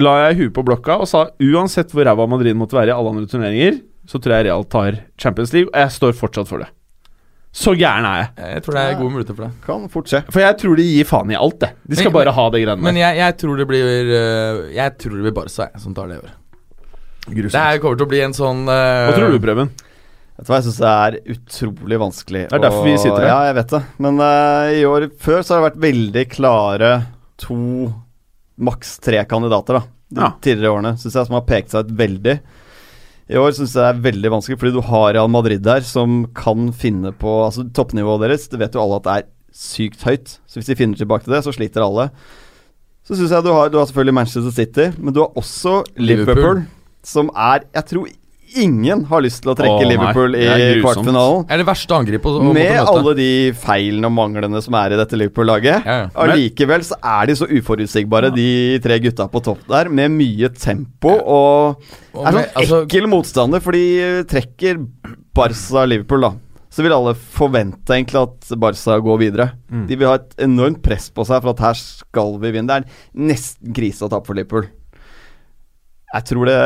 [0.00, 3.12] la jeg huet på blokka og sa uansett hvor ræva Madrid måtte være i alle
[3.12, 6.70] andre turneringer, så tror jeg Real tar Champions League, og jeg står fortsatt for det.
[7.52, 8.28] Så gæren er jeg.
[8.54, 9.52] Jeg tror det er gode muligheter for det.
[9.66, 10.22] Kan fort skje.
[10.32, 11.68] For jeg tror de gir faen i alt, det.
[11.84, 14.96] De skal Men- bare ha det greiene Men jeg, jeg tror det blir øh, Jeg
[14.98, 16.32] tror det blir Barca jeg, som tar det i år.
[17.28, 19.68] Det her kommer til å bli en sånn uh, Hva tror du, Preben?
[20.32, 22.42] Vet du hva, jeg syns det er utrolig vanskelig.
[22.48, 23.28] Det er derfor vi sitter her.
[23.28, 23.82] Ja, jeg vet det.
[24.02, 26.90] Men uh, i år før så har det vært veldig klare
[27.38, 27.58] to,
[28.62, 29.82] maks tre kandidater, da.
[30.12, 30.30] De Ja.
[30.44, 32.40] tidligere årene, syns jeg, som har pekt seg ut veldig.
[33.32, 36.26] I år syns jeg det er veldig vanskelig, fordi du har Real Madrid der som
[36.36, 40.38] kan finne på Altså Toppnivået deres, det vet jo alle at det er sykt høyt.
[40.46, 42.10] Så hvis de finner tilbake til det, så sliter alle.
[43.06, 46.34] Så syns jeg du har, du har selvfølgelig Manchester City, men du har også Liverpool,
[46.36, 46.66] Liverpool.
[47.02, 48.06] som er Jeg tror
[48.60, 49.88] ingen har lyst til å trekke Åh.
[49.88, 50.82] Liverpool Det er i kvartfinalen.
[50.82, 51.46] kvartfinalen.
[51.48, 53.28] Er det verste angrepet å, å Med alle de
[53.62, 55.88] feilene og manglene som er i dette Liverpool-laget.
[55.88, 56.06] Ja, ja.
[56.26, 61.16] Allikevel så er de så uforutsigbare, de tre gutta på topp der, med mye tempo
[61.16, 64.82] og Og er sånn altså, ekkel motstander, for de trekker
[65.36, 66.32] Barca-Liverpool, da.
[66.72, 69.48] Så vil alle forvente egentlig at Barca går videre.
[69.68, 69.86] Mm.
[69.90, 72.68] De vil ha et enormt press på seg for at her skal vi vinne.
[72.68, 74.70] Det er nesten krise å tape for Liverpool.
[76.12, 76.56] Jeg tror det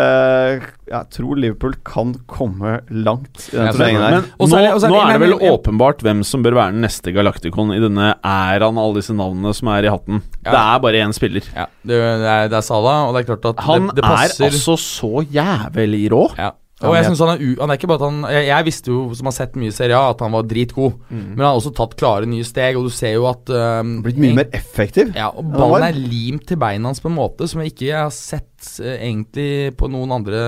[0.91, 4.17] Jeg tror Liverpool kan komme langt i den turneringen her.
[4.17, 7.71] Men Og nå, nå er det vel åpenbart hvem som bør være den neste Galacticon
[7.77, 10.23] i denne æraen alle disse navnene som er i hatten.
[10.43, 10.51] Ja.
[10.51, 11.47] Det er bare én spiller.
[11.55, 14.05] ja, det, det, er, det er Salah, og det er klart at Han det, det
[14.11, 16.25] er altså så jævlig rå.
[16.39, 16.51] ja.
[16.77, 17.51] Ja, Og jeg jeg- synes han er u...
[17.59, 19.97] Han er ikke bare at han Jeg, jeg visste jo, som har sett mye Serie
[19.97, 20.99] A, at han var dritgod.
[21.09, 21.23] Mm.
[21.31, 24.19] Men han har også tatt klare nye steg, og du ser jo at um, Blitt
[24.21, 25.15] mye mer effektiv.
[25.17, 28.13] Ja, og ballen er limt til beina hans på en måte som jeg ikke har
[28.13, 30.43] sett uh, egentlig på noen andre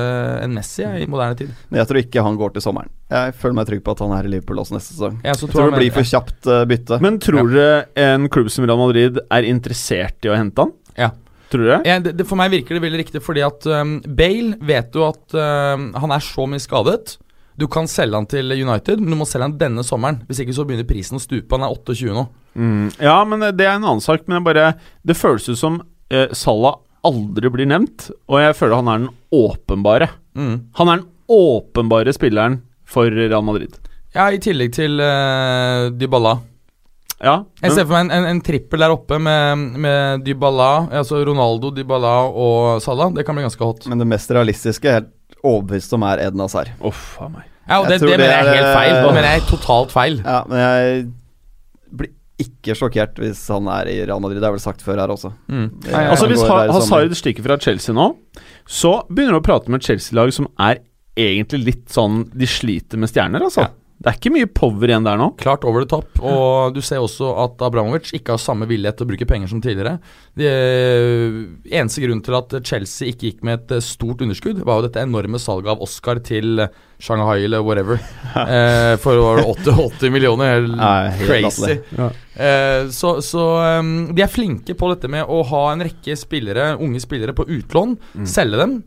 [0.44, 1.54] enn Messi ja, i moderne tid.
[1.70, 2.92] Men jeg tror ikke han går til sommeren.
[3.08, 5.16] Jeg føler meg trygg på at han er i Liverpool også neste sesong.
[5.24, 7.00] Jeg, så Jeg tror det blir for kjapt uh, bytte.
[7.08, 10.76] Men tror dere en klubb som Real Madrid er interessert i å hente han?
[10.98, 11.08] Ja.
[11.48, 11.78] Tror dere?
[11.88, 15.06] Ja, det, det, for meg virker det veldig riktig, fordi at um, Bale vet jo
[15.08, 17.16] at um, han er så mye skadet.
[17.58, 20.20] Du kan selge han til United, men du må selge han denne sommeren.
[20.28, 21.50] Hvis ikke så begynner prisen å stupe.
[21.56, 22.26] Han er 28 nå.
[22.58, 24.28] Mm, ja, men det er en annen sak.
[24.30, 24.72] Men bare
[25.06, 29.10] Det føles ut som uh, Salah aldri blir nevnt, og jeg føler han er den
[29.34, 30.10] åpenbare.
[30.38, 30.54] Mm.
[30.78, 33.74] Han er den åpenbare spilleren for Real Madrid.
[34.14, 36.38] Ja, i tillegg til uh, Dybala.
[37.18, 37.32] Ja,
[37.64, 41.72] Jeg ser for meg en, en, en trippel der oppe med, med Dybala, altså Ronaldo,
[41.74, 43.10] Dybala og Salah.
[43.16, 43.88] Det kan bli ganske hot.
[43.90, 46.70] Men det mest realistiske, er helt overbevist om, er Eden Hazard.
[46.86, 47.48] Uff a meg.
[47.68, 48.92] Ja, og Jeg det, det mener jeg er helt feil.
[49.02, 50.20] Det mener jeg er totalt feil.
[50.24, 51.02] Ja, men jeg
[51.98, 54.38] blir ikke sjokkert hvis han er i Real Madrid.
[54.40, 55.32] Det er vel sagt før her også.
[55.50, 55.66] Mm.
[55.82, 56.60] Det- Nei, Altså Hvis ha.
[56.72, 58.12] Hazard stikker fra Chelsea nå,
[58.64, 60.78] så begynner du å prate med et Chelsea-lag som er
[61.18, 63.66] egentlig litt sånn De sliter med stjerner, altså.
[63.66, 63.74] Ja.
[63.98, 65.32] Det er ikke mye power igjen der nå.
[65.40, 66.20] Klart over the top.
[66.22, 69.62] Og du ser også at Abramovic ikke har samme villighet til å bruke penger som
[69.62, 69.96] tidligere.
[70.38, 70.52] Det
[71.66, 75.02] eneste grunnen til at Chelsea ikke gikk med et eh, stort underskudd, var jo dette
[75.02, 76.62] enorme salget av Oscar til
[77.02, 77.98] Shanghai eller whatever.
[78.44, 80.70] eh, for var det 80, 80 millioner.
[80.78, 81.80] Nei, crazy.
[81.98, 82.12] Ja.
[82.38, 83.48] Eh, så så
[83.80, 87.48] um, de er flinke på dette med å ha en rekke spillere, unge spillere på
[87.50, 87.98] utlån,
[88.30, 88.78] selge dem.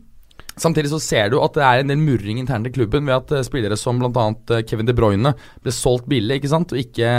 [0.61, 3.33] Samtidig så ser du at det er en del murring internt i klubben ved at
[3.37, 4.61] eh, spillere som bl.a.
[4.67, 5.33] Kevin De Bruyne
[5.63, 6.73] ble solgt billig ikke sant?
[6.73, 7.11] og ikke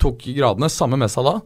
[0.00, 0.72] tok gradene.
[0.72, 1.42] Samme med Salah.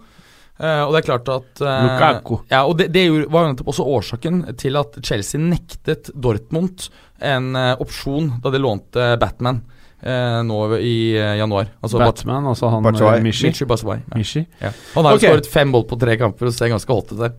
[0.62, 2.36] Uh, og det er klart at uh, Lukaku.
[2.52, 6.86] Ja, og det, det var jo nettopp også årsaken til at Chelsea nektet Dortmund
[7.24, 9.62] en uh, opsjon da de lånte Batman
[10.02, 11.66] eh, nå i eh, januar.
[11.80, 13.18] Altså Batman, altså han Batshuayi.
[13.18, 13.66] eh, Mishi.
[13.66, 14.00] Batshuayi.
[14.10, 14.16] Ja.
[14.18, 14.46] Mishi.
[14.60, 14.72] Ja.
[14.94, 17.36] Han har jo skåret fem mål på tre kamper og ser ganske hot ut der.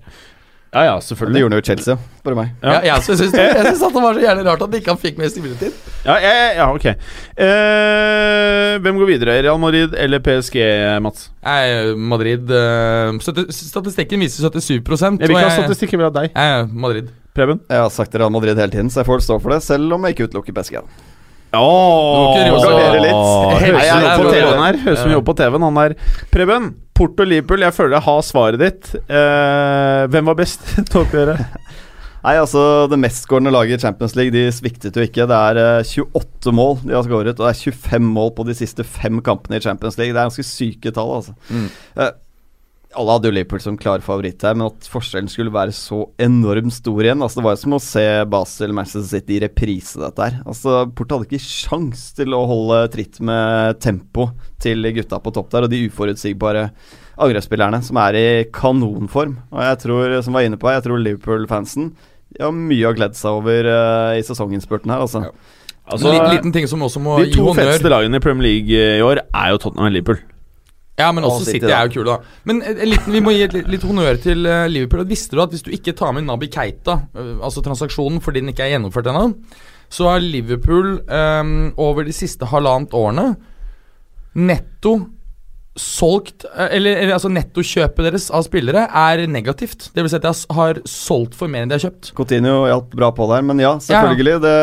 [0.74, 1.40] Ja, ja, Det selvfølgelig.
[1.44, 2.54] gjorde han jo i Chelsea, spør du meg.
[2.64, 2.72] Ja.
[2.74, 2.80] Ja.
[2.96, 5.20] jeg syns det, jeg synes at det var så jævlig rart at ikke han fikk
[5.22, 5.76] mer spilletid.
[6.04, 6.88] Ja, ja, ja, ja ok.
[6.90, 9.38] Eh, hvem går videre?
[9.46, 10.58] Real Madrid eller PSG,
[11.06, 11.30] Mats?
[11.46, 16.16] Nei, Madrid eh, Statistikken viser 77 Jeg vil ikke ha statistikken statistikk, jeg vil ha
[16.18, 16.74] deg.
[16.74, 17.14] Madrid.
[17.34, 17.62] Preben?
[17.70, 20.06] Jeg har sagt Real Madrid hele tiden, så jeg får stå for det, selv om
[20.06, 20.82] jeg ikke utelukker PSG.
[21.54, 23.22] Ikke gardere litt.
[24.88, 25.68] Høres som vi jobber på TV-en.
[25.68, 25.96] Han der.
[26.34, 27.66] Preben, Porto Liverpool.
[27.66, 28.94] Jeg føler jeg har svaret ditt.
[29.06, 31.44] Eh, hvem var best til oppgjøret?
[32.24, 35.28] Nei, altså Det mestskårende laget i Champions League De sviktet jo ikke.
[35.28, 38.56] Det er eh, 28 mål de har skåret, og det er 25 mål på de
[38.58, 40.16] siste fem kampene i Champions League.
[40.16, 41.36] Det er ganske syke tall, altså.
[41.52, 41.68] Mm.
[42.00, 42.14] Eh,
[42.96, 46.74] alle hadde jo Liverpool som klar favoritt her, men at forskjellen skulle være så enormt
[46.76, 50.28] stor igjen altså Det var jo som å se Basel Manchester City i reprise, dette
[50.28, 50.38] her.
[50.46, 54.30] Altså Porto hadde ikke sjans til å holde tritt med tempo
[54.64, 56.68] til gutta på topp der, og de uforutsigbare
[57.24, 59.36] angrepsspillerne som er i kanonform.
[59.54, 61.92] Og jeg tror, som var inne på, jeg tror Liverpool-fansen
[62.42, 65.28] har mye å glede seg over uh, i sesonginnspurten her, altså.
[65.84, 69.02] Altså, Li- liten ting som også må de to feteste lagene i Premier League i
[69.04, 70.22] år er jo Tottenham og Liverpool.
[71.00, 72.42] Ja, men også City, City er jo kule, da.
[72.46, 75.08] Men en en vi må gi litt, litt honnør til eh, Liverpool.
[75.10, 78.54] Visste du at hvis du ikke tar med Nabi Keita, eh, altså transaksjonen fordi den
[78.54, 79.32] ikke er gjennomført ennå,
[79.94, 83.34] så har Liverpool um, over de siste halvannet årene
[84.34, 84.96] netto
[85.78, 89.90] solgt eh, Eller, eller altså nettokjøpet deres av spillere er negativt.
[89.94, 92.14] Det vil si at de har solgt for mer enn de har kjøpt.
[92.18, 94.38] Coutinho hjalp bra på der, men ja, selvfølgelig.
[94.46, 94.56] Det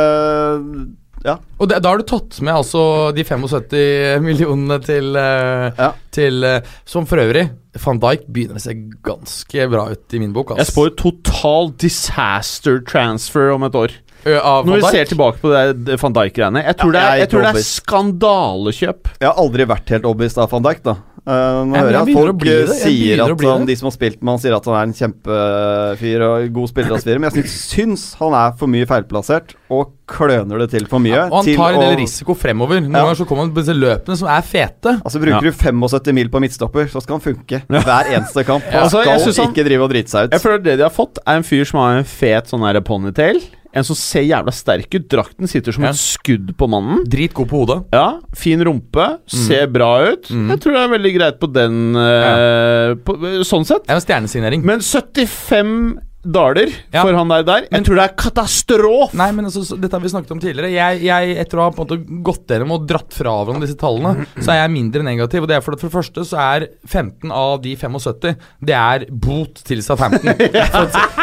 [1.27, 1.35] Ja.
[1.61, 5.91] Og det, da har du tatt med altså de 75 millionene til, eh, Ja.
[6.11, 7.51] til eh, Som for øvrig
[7.85, 8.73] Van Dijk begynner å se
[9.05, 10.55] ganske bra ut i min bok.
[10.57, 10.73] Jeg ass.
[10.73, 13.93] spår total disaster transfer om et år.
[14.25, 15.53] Når vi ser tilbake på
[15.85, 16.65] det van Dijk-greiene.
[16.67, 19.09] Jeg tror Ja, det er, jeg tror det er skandalekjøp.
[19.21, 20.97] Jeg har aldri vært helt overbevist av van Dijk, da.
[21.31, 22.67] Eh, nå hører jeg at folk bli eh.
[22.67, 24.95] Jeg sier at han, de som har spilt med han, sier at han er en
[24.99, 30.59] kjempefyr og god spiller osv., men jeg syns, han er for mye feilplassert og kløner
[30.65, 31.21] det til for mye.
[31.29, 32.81] Og han til tar en del å- risiko fremover.
[32.83, 33.05] Noen Ja.
[33.05, 34.97] ganger så kommer han på disse løpene som er fete.
[35.05, 38.65] Altså Bruker du 75 mil på midtstopper, så skal han funke hver eneste kamp.
[38.65, 40.33] Han Altså, jeg skal synes han- ikke drive og drite seg ut.
[40.33, 42.81] Jeg føler det de har fått, er en fyr som har en fet sånn her
[42.81, 43.41] ponytail.
[43.73, 45.05] En som ser jævla sterk ut.
[45.13, 45.91] Drakten sitter som Ja.
[45.95, 47.05] et skudd på mannen.
[47.07, 47.85] Dritgod på hodet.
[47.95, 50.27] Ja, Fin rumpe, ser bra ut.
[50.31, 50.49] Mm.
[50.51, 53.17] Jeg tror det er veldig greit på den eh, på,
[53.47, 53.87] Sånn sett.
[53.89, 54.65] En stjernesignering.
[54.67, 57.03] Men 75 daler Ja.
[57.03, 57.67] for han der der.
[57.71, 59.17] Jeg tror det er katastrofe!
[59.17, 60.71] Nei, men altså, så, Dette har vi snakket om tidligere.
[60.75, 63.79] Jeg, jeg Etter å ha på en måte gått gjennom og dratt fra hverandre disse
[63.81, 65.47] tallene, så er jeg mindre negativ.
[65.47, 68.77] Og det er for, at for det første så er 15 av de 75 Det
[68.77, 70.35] er bot til Southampton.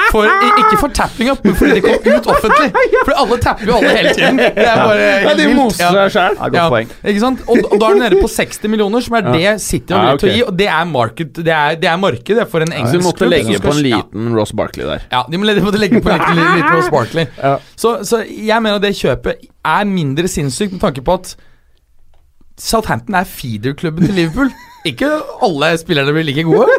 [0.07, 0.29] For, for,
[0.61, 2.69] ikke for tapping opp men fordi det kom ut offentlig.
[3.03, 4.37] For alle tapper jo alle hele tiden.
[4.39, 6.37] Det er bare Ja, de moser seg sjæl.
[6.53, 6.67] Det ja.
[6.71, 6.93] poeng.
[7.11, 7.41] Ikke sant?
[7.43, 10.15] Og, og da er du nede på 60 millioner, som er det City har Ja,
[10.21, 10.43] til å gi.
[10.47, 13.23] Og det er marked, Det er, det er marked for en Så engelsk de måtte
[13.25, 15.03] klubb legge på en liten Ross Barkley der.
[15.11, 17.57] Ja, de må de måtte legge på litt, litt, litt Ross Ja.
[17.75, 21.35] Så, så jeg mener det kjøpet er mindre sinnssykt med tanke på at
[22.57, 24.49] Southampton er feederklubben til Liverpool.
[24.88, 25.07] Ikke
[25.43, 26.73] alle spillerne blir like gode.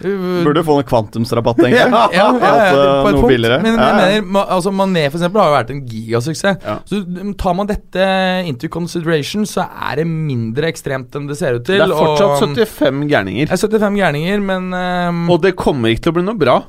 [0.46, 1.80] Burde få noe kvantumsrabatt, egentlig.
[1.82, 3.46] ja, ja, ja, At, eh, på et punkt.
[3.66, 4.22] Men jeg ja.
[4.24, 6.64] mener, altså Mané for eksempel har jo vært en gigasuksess.
[6.64, 6.78] Ja.
[6.88, 8.08] Så mm, tar man dette
[8.48, 11.82] into consideration, så er det mindre ekstremt enn det ser ut til.
[11.82, 13.50] Det er fortsatt og, 75 gærninger.
[13.50, 16.60] Det er 75 gærninger, men um, Og det kommer ikke til å bli noe bra.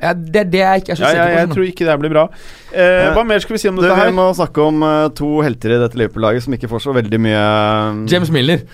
[0.00, 1.38] Ja, Det er det jeg ikke er så Ja, ja, sikker på.
[1.40, 2.24] jeg tror ikke det blir bra.
[2.72, 5.30] Eh, hva mer skal vi si om dette dette vi må snakke om eh, to
[5.46, 8.64] helter i dette Liverpool-laget som ikke får så veldig mye eh, James Miller.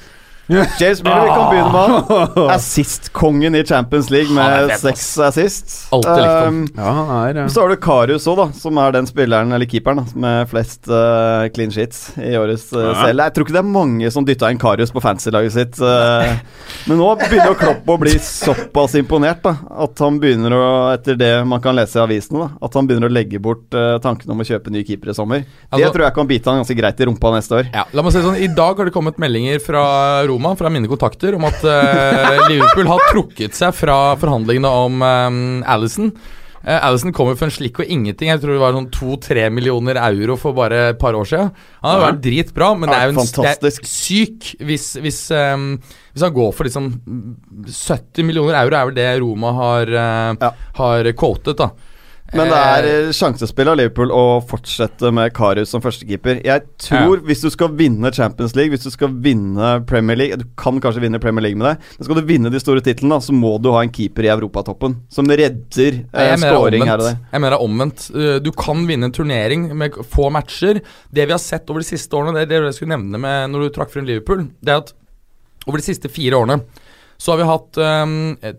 [0.80, 1.80] James Miller, vi kan begynne med
[2.10, 2.50] han.
[2.56, 5.74] Assist-kongen i Champions League med seks assist.
[5.94, 10.48] Um, Ja, så har du Karius òg, som er den spilleren, eller keeperen, da, med
[10.50, 12.94] flest uh, clean sheets i årets uh, Ja.
[13.04, 13.22] CL.
[13.26, 15.78] Jeg tror ikke det er mange som dytta inn Karius på fantasy-laget sitt.
[15.84, 16.34] uh,
[16.90, 19.54] men nå begynner Klopp å bli såpass imponert, da,
[19.86, 20.64] at han begynner å,
[20.96, 23.98] etter det man kan lese i avisene, da, at han begynner å legge bort uh,
[24.02, 25.44] tanken om å kjøpe ny keeper i sommer.
[25.44, 27.70] det Altså- tror jeg kan bite han ganske greit i rumpa neste år.
[27.74, 29.82] Ja, la meg si sånn, I dag har det kommet meldinger fra
[30.30, 35.40] Roma, fra mine kontakter, om at uh, Liverpool har trukket seg fra forhandlingene om um,
[35.68, 36.12] Alison.
[36.60, 38.28] Uh, Alison kommer for en slikk og ingenting.
[38.32, 41.52] Jeg tror det var sånn to-tre millioner euro for bare et par år siden.
[41.80, 43.30] Han har vært dritbra, men det er jo en,
[43.64, 45.70] det er syk hvis, hvis, um,
[46.14, 46.90] hvis han går for liksom
[47.64, 50.52] 70 millioner euro, er vel det Roma har, uh, Ja.
[50.82, 51.70] har quotet, da.
[52.36, 56.40] Men det er Eh, eh, sjansespill av Liverpool å fortsette med Karius som førstekeeper.
[56.46, 60.46] Jeg tror hvis du skal vinne Champions League, hvis du skal vinne Premier League Du
[60.60, 63.34] kan kanskje vinne Premier League med det, men skal du vinne de store titlene, så
[63.36, 67.18] må du ha en keeper i europatoppen som redder eh, scoring her og der.
[67.32, 68.06] Jeg mener det er omvendt.
[68.14, 70.80] Uh, Du kan vinne en turnering med få matcher.
[71.10, 73.66] Det vi har sett over de siste årene, det det jeg skulle nevne med når
[73.66, 74.94] du trakk frem Liverpool, det er at
[75.66, 76.60] over de siste fire årene
[77.20, 78.14] så har vi hatt um,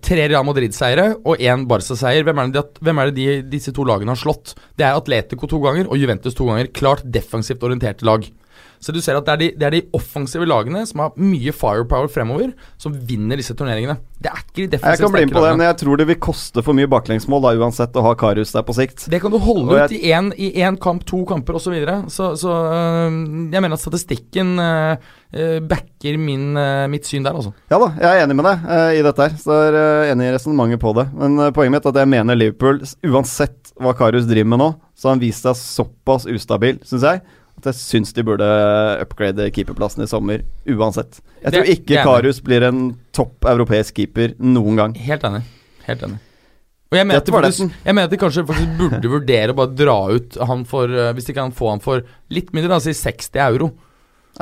[0.06, 2.22] tre Real Madrid-seiere og én Barca-seier.
[2.28, 4.54] Hvem er det, de, hvem er det de, disse to lagene har slått?
[4.78, 6.70] Det er Atletico to ganger og Juventus to ganger.
[6.78, 8.28] Klart defensivt orienterte lag.
[8.82, 11.54] Så du ser at det er, de, det er de offensive lagene som har mye
[11.54, 12.52] firepower fremover,
[12.82, 14.00] som vinner disse turneringene.
[14.22, 16.18] Det er ikke de Jeg kan bli med på det, men jeg tror det vil
[16.22, 19.06] koste for mye baklengsmål da uansett å ha Karius der på sikt.
[19.12, 19.90] Det kan du holde jeg...
[19.90, 21.70] ut i én i én kamp, to kamper osv.
[21.72, 21.98] Så, videre.
[22.10, 23.20] så Så øh,
[23.54, 24.98] jeg mener at statistikken øh,
[25.34, 27.54] øh, backer min, øh, mitt syn der, altså.
[27.72, 29.38] Ja da, jeg er enig med deg eh, i dette her.
[29.40, 31.08] Så jeg er eh, enig i resonnementet på det.
[31.18, 32.82] Men poenget mitt er at jeg mener Liverpool,
[33.14, 37.24] uansett hva Karius driver med nå, så har han vist seg såpass ustabil, syns jeg,
[37.70, 38.48] jeg syns de burde
[39.04, 41.20] upgrade keeperplassen i sommer uansett.
[41.44, 42.04] Jeg tror ikke det.
[42.08, 42.82] Karius blir en
[43.16, 44.96] topp europeisk keeper noen gang.
[44.98, 45.44] Helt enig.
[45.88, 46.20] Helt enig.
[46.92, 49.98] Og jeg mener, faktisk, jeg mener at de kanskje faktisk burde vurdere å bare dra
[50.12, 52.02] ut han for øh, Hvis de kan få han for
[52.36, 53.70] litt mindre, da, si 60 euro.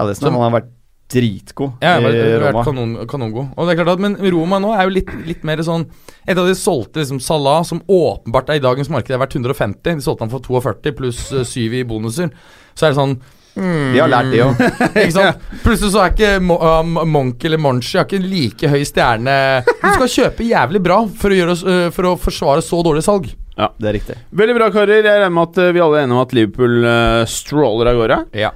[0.02, 0.72] Allison, Som- han har vært
[1.10, 2.64] dritgod Ja, jeg har i vært, vært Roma.
[2.68, 3.48] kanon, kanongod.
[3.58, 5.88] Og det er klart at, Men Roma nå er jo litt, litt mer sånn
[6.28, 9.82] Etter at de solgte liksom Salah, som åpenbart er i dagens marked er verdt 150
[9.98, 12.30] De solgte han for 42 pluss øh, 7 i bonuser.
[12.78, 13.18] Så er det sånn
[13.60, 14.62] De har lært det òg.
[15.02, 15.42] Ikke sant?
[15.66, 19.34] Plutselig så er ikke Mo uh, Monk eller Monchi har ikke en like høy stjerne
[19.66, 23.28] Du skal kjøpe jævlig bra for å, gjøre, øh, for å forsvare så dårlig salg.
[23.60, 24.16] Ja, Det er riktig.
[24.32, 25.02] Veldig bra, karer.
[25.02, 27.98] Jeg regner med at eh, vi alle er enige om at Liverpool uh, stråler av
[28.00, 28.20] gårde.
[28.40, 28.54] Ja.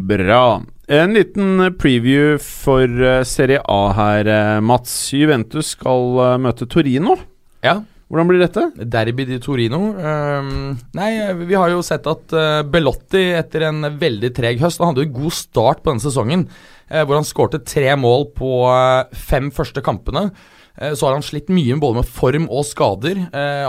[0.00, 0.62] Bra.
[0.90, 5.12] En liten preview for eh, Serie A her, eh, Mats.
[5.14, 7.18] Juventus skal eh, møte Torino.
[7.66, 7.80] ja.
[8.10, 8.64] Hvordan blir dette?
[8.90, 9.78] Derby di Torino.
[9.94, 11.12] Um, nei,
[11.46, 15.06] vi har jo sett at uh, Belotti etter en veldig treg høst Han hadde jo
[15.06, 16.42] en god start på denne sesongen,
[16.90, 20.32] uh, hvor han skårte tre mål på uh, fem første kampene.
[20.80, 23.18] Så har han slitt mye både med form og skader.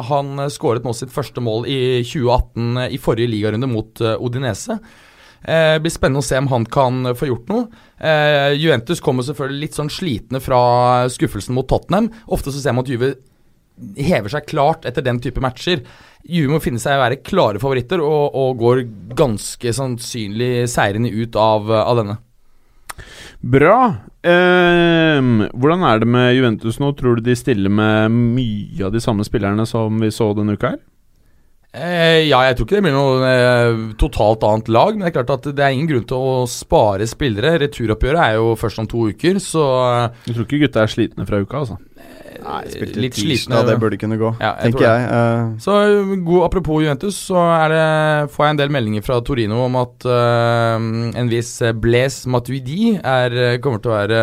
[0.08, 4.78] Han skåret nå sitt første mål i 2018 eh, i forrige ligarunde mot Odinese.
[5.42, 7.66] Eh, blir spennende å se om han kan få gjort noe.
[7.98, 10.62] Eh, Juventus kommer selvfølgelig litt sånn slitne fra
[11.10, 12.12] skuffelsen mot Tottenham.
[12.30, 13.16] Ofte så ser man at Juve
[13.98, 15.82] hever seg klart etter den type matcher.
[16.30, 18.84] Juve må finne seg å være klare favoritter og, og går
[19.18, 22.20] ganske sannsynlig seirende ut av, av denne.
[23.42, 23.78] Bra.
[24.22, 25.18] Eh,
[25.58, 26.92] hvordan er det med Juventus nå?
[26.94, 30.76] Tror du de stiller med mye av de samme spillerne som vi så denne uka
[30.76, 30.82] her?
[31.72, 35.16] Eh, ja, jeg tror ikke det blir noe eh, totalt annet lag, men det er
[35.22, 37.54] klart at det er ingen grunn til å spare spillere.
[37.64, 39.64] Returoppgjøret er jo først om to uker, så
[40.26, 41.80] Du tror ikke gutta er slitne fra uka, altså.
[42.42, 43.62] Nei, spilte litt slitne.
[43.68, 45.08] det burde kunne gå, Ja, jeg tenker jeg.
[45.12, 45.78] Uh, Så
[46.26, 47.86] god, Apropos Juventus, så er det,
[48.34, 50.78] får jeg en del meldinger fra Torino om at uh,
[51.22, 54.22] en viss Blaise Matuidi er, kommer til å være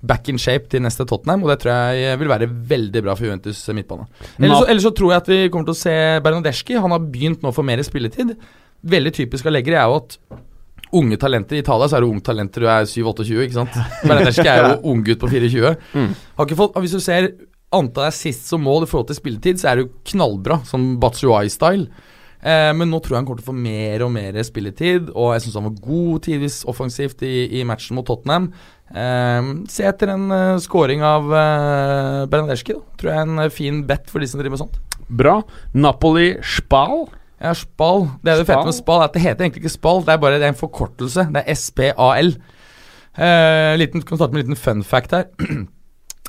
[0.00, 3.28] back in shape til neste Tottenham, og det tror jeg vil være veldig bra for
[3.28, 4.06] Juventus midtbane.
[4.38, 6.78] Ellers så, ellers så tror jeg at vi kommer til å se Bernadeschi.
[6.80, 8.32] Han har begynt nå for mer spilletid.
[8.80, 10.16] Veldig typisk av leggere er jo at
[10.96, 13.78] Unge talenter I Italia så er det unge talenter du er 7-28, ikke sant?
[14.02, 15.74] Bernadeschi er jo unggutt på 24.
[15.94, 16.12] Mm.
[16.58, 17.32] Fått, hvis du ser
[17.74, 21.86] antall assist som mål i forhold til spilletid, så er jo knallbra, som Batsuai-style.
[22.40, 25.34] Eh, men nå tror jeg han kommer til å få mer og mer spilletid, og
[25.34, 28.48] jeg syns han var god tidvis offensivt i, i matchen mot Tottenham.
[28.90, 32.82] Eh, se etter en uh, scoring av uh, Bernadeschi, da.
[32.98, 34.80] Tror jeg er en eh, fin bet for de som driver med sånt.
[35.10, 35.40] Bra.
[35.74, 37.06] Napoli Spal.
[37.40, 38.06] Ja, Spal.
[38.20, 39.02] Det er det fete med Spal?
[39.06, 41.24] At det heter egentlig ikke Spal, det er bare det er en forkortelse.
[41.32, 42.34] Det er SPAL.
[43.16, 45.30] Eh, liten, kan starte med en liten fun fact her.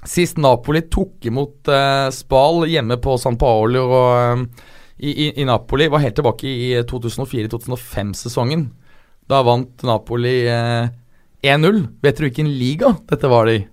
[0.08, 5.46] Sist Napoli tok imot eh, Spal hjemme på San Paolo og, eh, i, i, i
[5.46, 8.70] Napoli, var helt tilbake i 2004-2005-sesongen.
[9.30, 10.90] Da vant Napoli eh,
[11.44, 11.84] 1-0.
[12.02, 13.68] Vet dere hvilken liga dette var det i?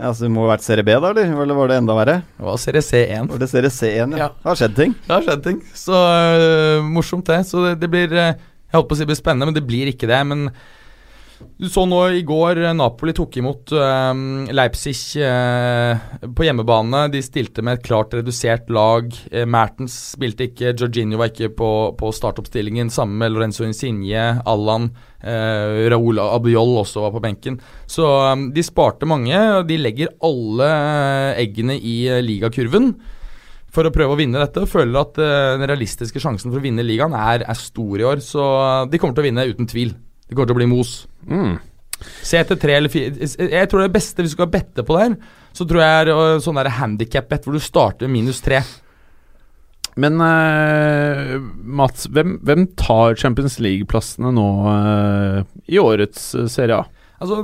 [0.00, 1.28] Ja, så Det må ha vært Serie B, da, eller?
[1.44, 2.16] Eller var det enda verre?
[2.38, 3.28] Det var Serie C1.
[3.28, 4.20] Var det Serie C1, ja.
[4.24, 4.28] Ja.
[4.32, 4.94] Det har skjedd ting.
[5.04, 5.58] Det har skjedd ting.
[5.76, 5.96] Så
[6.40, 7.42] øh, morsomt, det.
[7.50, 9.66] Så det, det blir øh, Jeg holdt på å si det blir spennende, men det
[9.68, 10.20] blir ikke det.
[10.30, 10.46] Men
[11.60, 14.22] du så nå i går øh, Napoli tok imot øh,
[14.54, 17.02] Leipzig øh, på hjemmebane.
[17.12, 19.10] De stilte med et klart redusert lag.
[19.28, 21.70] Eh, Mertens spilte ikke, Jorginho var ikke på,
[22.00, 22.88] på startoppstillingen.
[22.92, 24.90] Sammen med Lorenzo Insigne, Allan.
[25.20, 27.60] Eh, Raúl Abiol også var på benken.
[27.84, 32.94] Så um, de sparte mange, og de legger alle eh, eggene i eh, ligakurven
[33.70, 34.64] for å prøve å vinne dette.
[34.64, 38.06] Og føler at eh, den realistiske sjansen for å vinne ligaen er, er stor i
[38.14, 38.24] år.
[38.24, 39.92] Så eh, de kommer til å vinne uten tvil.
[40.30, 40.92] Det kommer til å bli mos.
[41.26, 41.58] Mm.
[42.24, 45.02] Se etter tre eller fire Jeg tror det beste hvis du skal bette på det
[45.02, 45.16] her,
[45.52, 48.62] så tror jeg er øh, sånn der handikap-bet hvor du starter minus tre.
[50.00, 57.06] Men uh, Mats, hvem, hvem tar Champions League-plassene nå uh, i årets uh, Serie A?
[57.20, 57.42] Altså,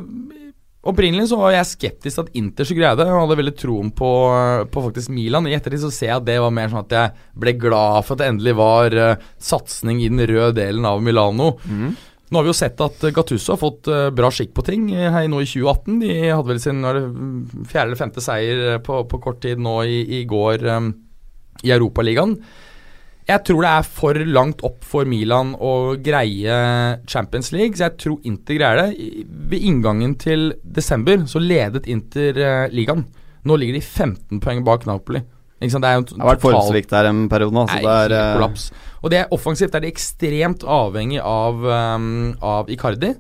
[0.87, 3.09] Opprinnelig så var jeg skeptisk til at Inter skulle greie det.
[3.09, 4.11] Jeg hadde veldig troen på,
[4.71, 5.49] på faktisk Milan.
[5.51, 8.15] I ettertid så ser jeg at det var mer sånn at jeg ble glad for
[8.15, 11.57] at det endelig var uh, satsing i den røde delen av Milano.
[12.27, 14.89] Nå har vi jo sett at uh, Gattuso har fått uh, bra skikk på ting
[14.91, 15.99] uh, her nå i 2018.
[16.03, 20.25] De hadde vel sin fjerde eller femte seier på, på kort tid nå i, i
[20.29, 20.91] går um,
[21.63, 22.35] i Europaligaen.
[23.27, 26.57] Jeg tror det er for langt opp for Milan å greie
[27.11, 29.07] Champions League, så jeg tror Inter greier det.
[29.51, 33.03] Ved inngangen til desember så ledet Inter eh, ligaen.
[33.47, 35.25] Nå ligger de 15 poeng bak Napoli.
[35.57, 37.65] Det Det har vært formsvikt der en periode nå.
[37.71, 38.69] Så Nei, det er eh, kollaps.
[39.01, 43.15] Og det er offensivt er de ekstremt avhengig av, um, av Icardi.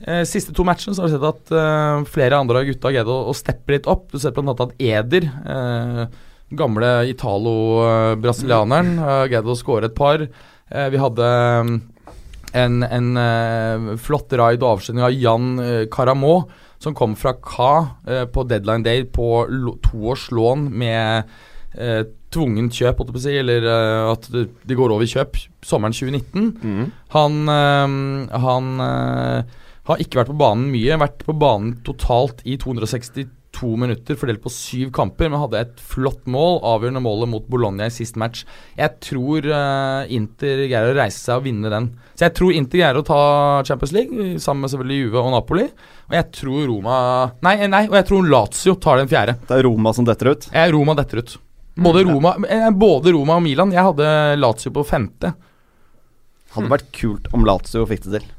[0.00, 2.96] Eh, siste to matchene så har vi sett at uh, flere andre av gutta har
[2.96, 4.08] greid å, å steppe litt opp.
[4.10, 6.06] Du ser annet at Eder, uh,
[6.56, 10.24] gamle italo-brasilianeren, har greid å skåre et par.
[10.70, 11.28] Vi hadde
[11.60, 11.76] um,
[12.56, 16.34] en, en flott raid og avslutning av Jan uh, Caramo,
[16.80, 17.72] som kom fra Ka
[18.32, 19.44] på deadline day på
[19.84, 21.28] toårslån med
[21.76, 25.40] eh, tvungent kjøp, holdt jeg på å si, eller eh, at de går over kjøp
[25.66, 26.92] sommeren 2019.
[27.16, 29.58] Han, eh, han eh,
[29.90, 33.36] har ikke vært på banen mye, vært på banen totalt i 262
[33.76, 37.92] minutter fordelt på syv kamper, men hadde et flott mål, avgjørende målet mot Bologna i
[37.92, 38.44] sist match.
[38.78, 41.90] Jeg tror eh, Inter greier å reise seg og vinne den.
[42.14, 43.20] Så jeg tror Inter greier å ta
[43.66, 45.66] Champions League, sammen med selvfølgelig Juve og Napoli.
[46.10, 46.96] Og jeg tror Roma
[47.44, 49.36] Nei, nei, og jeg tror Lazio tar den fjerde.
[49.48, 50.50] Det er Roma som detter ut.
[50.54, 51.38] Ja, Roma detter ut.
[51.76, 53.72] Både Roma, eh, både Roma og Milan.
[53.72, 54.10] Jeg hadde
[54.40, 55.34] Lazio på femte.
[56.54, 58.30] Hadde vært kult om Lazio fikk det til.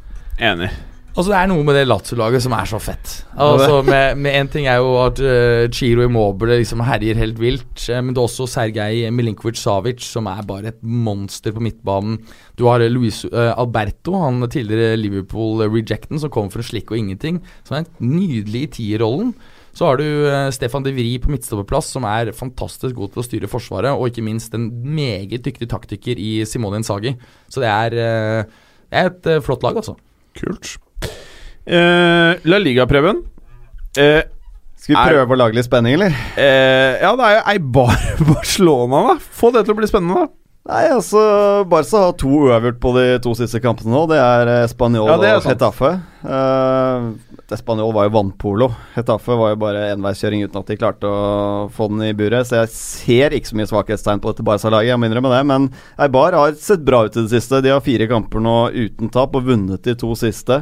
[0.41, 0.71] Enig.
[1.11, 3.09] Altså Det er noe med det Lazio-laget som er så fett.
[3.35, 7.73] Altså med, med En ting er jo at uh, Chiro Immobile liksom herjer helt vilt,
[7.89, 12.21] uh, men det er også Sergej Milinkovic-Savic som er bare et monster på midtbanen.
[12.55, 17.41] Du har eh, Luis uh, Alberto, han tidligere Liverpool-rejecten, som kommer fra slikk og ingenting.
[17.67, 19.35] Som er nydelig i tierrollen.
[19.73, 23.25] Så har du eh, Stefan De Vri på midtstopperplass, som er fantastisk god til å
[23.27, 24.65] styre forsvaret, og ikke minst en
[24.95, 27.13] meget dyktig taktiker i Simone Insagi.
[27.47, 28.43] Så det er, eh,
[28.91, 29.95] det er et eh, flott lag, altså.
[30.35, 30.73] Kult.
[31.65, 33.23] Eh, La Liga-prøven.
[33.97, 34.21] Eh,
[34.81, 36.09] Skal vi Er- på å lage litt spenning, eller?
[36.35, 37.97] eh, ja, det er jo Eibar
[38.33, 39.15] Barcelona, da.
[39.21, 40.40] Få det til å bli spennende, da.
[40.61, 41.21] Nei, altså
[41.65, 44.03] Barca har to uavgjort på de to siste kampene nå.
[44.11, 45.89] Det er eh, Spanjol Ja, det er og Hetafe.
[46.21, 47.07] Uh,
[47.57, 48.67] Spanjol var jo vannpolo.
[48.93, 52.45] Hetafe var jo bare enveiskjøring uten at de klarte å få den i buret.
[52.45, 55.41] Så jeg ser ikke så mye svakhetstegn på dette Barca-laget, jeg må innrømme det.
[55.49, 57.63] Men Eibar har sett bra ut i det siste.
[57.65, 60.61] De har fire kamper nå uten tap og vunnet de to siste.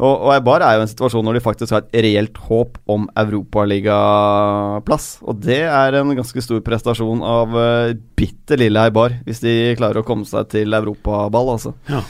[0.00, 3.04] Og, og Eibar er jo en situasjon når de faktisk har et reelt håp om
[3.20, 5.10] europaligaplass.
[5.28, 10.00] Og det er en ganske stor prestasjon av uh, bitte lille Eibar, hvis de klarer
[10.00, 11.76] å komme seg til europaball, altså.
[11.90, 12.02] Ja.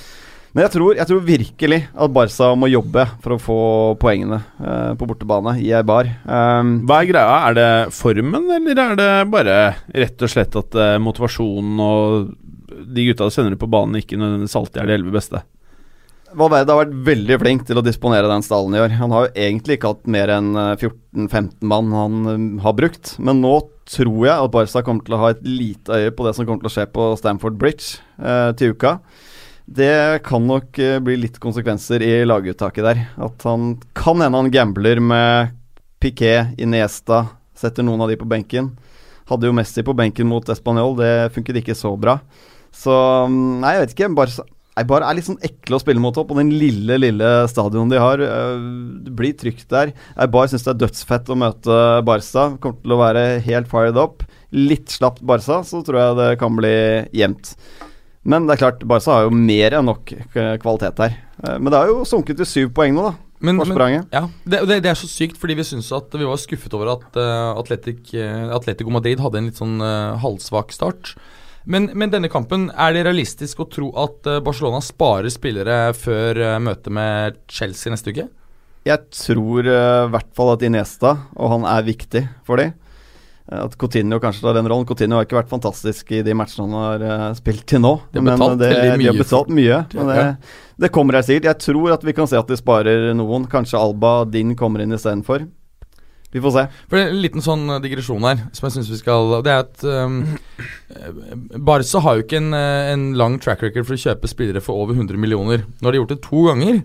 [0.50, 3.58] Men jeg tror, jeg tror virkelig at Barca må jobbe for å få
[4.02, 6.10] poengene eh, på bortebane i Eibar.
[6.26, 7.36] Um, Hva er greia?
[7.46, 9.58] Er det formen, eller er det bare
[9.94, 12.32] rett og slett at eh, motivasjonen og
[12.90, 15.44] de gutta du sender ut på banen, ikke nødvendigvis alltid er de elleve beste?
[16.36, 18.92] Valverde har vært veldig flink til å disponere den stallen i år.
[19.00, 23.16] Han har jo egentlig ikke hatt mer enn eh, 14-15 mann han eh, har brukt.
[23.18, 23.56] Men nå
[23.90, 26.62] tror jeg at Barca kommer til å ha et lite øye på det som kommer
[26.62, 28.98] til å skje på Stamford Bridge eh, til uka.
[29.70, 33.02] Det kan nok eh, bli litt konsekvenser i laguttaket der.
[33.22, 35.56] At han kan hende han gambler med
[36.00, 37.24] Piquet, Iniesta,
[37.58, 38.72] setter noen av de på benken.
[39.30, 42.16] Hadde jo Messi på benken mot Español, det funket ikke så bra.
[42.74, 42.94] Så
[43.30, 44.14] mm, nei, jeg vet ikke.
[44.18, 44.46] Barca
[44.78, 48.20] Eibar er litt sånn ekle å spille mot på den lille, lille stadion de har.
[48.22, 48.56] eh,
[49.04, 49.92] Det blir trygt der.
[50.16, 52.56] Eibar syns det er dødsfett å møte Barca.
[52.62, 54.22] Kommer til å være helt fired up.
[54.52, 57.56] Litt slapt Barca, så tror jeg det kan bli jevnt.
[58.22, 60.12] Men det er klart, Barca har jo mer enn nok
[60.60, 61.18] kvalitet her.
[61.42, 63.14] Eh, men det har jo sunket til syv poeng nå, da.
[63.40, 66.36] Men, men, ja, det, det, det er så sykt, fordi vi syns at vi var
[66.36, 71.14] skuffet over at uh, Atletic, uh, Atletico Madrid hadde en litt sånn uh, halvsvak start.
[71.70, 76.40] Men, men denne kampen, er det realistisk å tro at uh, Barcelona sparer spillere før
[76.42, 78.26] uh, møtet med Chelsea neste uke?
[78.88, 82.72] Jeg tror i i hvert fall at Iniesta, og han er viktig for dem.
[83.50, 84.86] At Coutinho kanskje tar den rollen.
[84.86, 87.96] Coutinho har ikke vært fantastisk i de matchene han har eh, spilt til nå.
[88.12, 89.78] De har men betalt det, mye, de har betalt mye.
[89.98, 90.26] Men det,
[90.84, 91.48] det kommer jeg sikkert.
[91.50, 93.48] Jeg tror at vi kan se at de sparer noen.
[93.50, 95.48] Kanskje Alba Din kommer inn istedenfor.
[96.30, 96.64] Vi får se.
[96.90, 99.82] For En liten sånn eh, digresjon her som jeg synes vi skal Det er at
[99.82, 100.20] um,
[101.66, 104.78] Barca har jo ikke en, eh, en lang track record for å kjøpe spillere for
[104.78, 105.64] over 100 millioner.
[105.80, 106.82] Nå har de gjort det to ganger.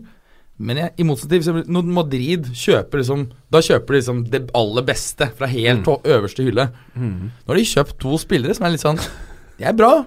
[0.55, 4.85] Men jeg, i motsetning til når Madrid kjøper liksom Da kjøper de liksom det aller
[4.87, 6.05] beste fra helt mm.
[6.15, 6.69] øverste hylle.
[6.95, 9.01] Nå har de kjøpt to spillere som er litt sånn
[9.59, 10.05] Det er bra.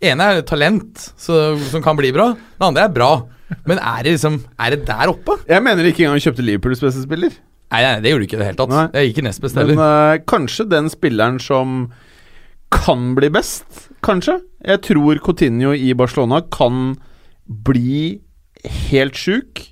[0.00, 2.32] ene er talent så, som kan bli bra.
[2.56, 3.12] Den andre er bra.
[3.68, 5.36] Men er det liksom Er det der oppe?
[5.46, 7.36] Jeg mener ikke engang kjøpte Liverpools beste spiller.
[7.70, 8.72] Nei, nei, det gjorde du ikke i det hele tatt.
[8.74, 8.86] Nei.
[8.94, 10.14] Det gikk ikke nest best Men heller.
[10.14, 11.76] eh, kanskje den spilleren som
[12.70, 14.40] kan bli best, kanskje.
[14.66, 16.96] Jeg tror Coutinho i Barcelona kan
[17.46, 18.20] bli
[18.90, 19.64] helt sjuk.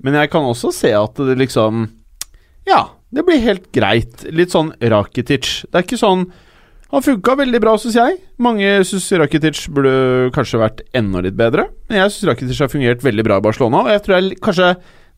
[0.00, 1.88] Men jeg kan også se at det liksom
[2.68, 4.22] Ja, det blir helt greit.
[4.32, 5.64] Litt sånn Rakitic.
[5.68, 6.28] Det er ikke sånn
[6.90, 8.16] Han funka veldig bra, syns jeg.
[8.42, 11.68] Mange syns Rakitic burde kanskje vært enda litt bedre.
[11.88, 14.70] Men jeg syns Rakitic har fungert veldig bra i Barcelona, og jeg tror jeg, kanskje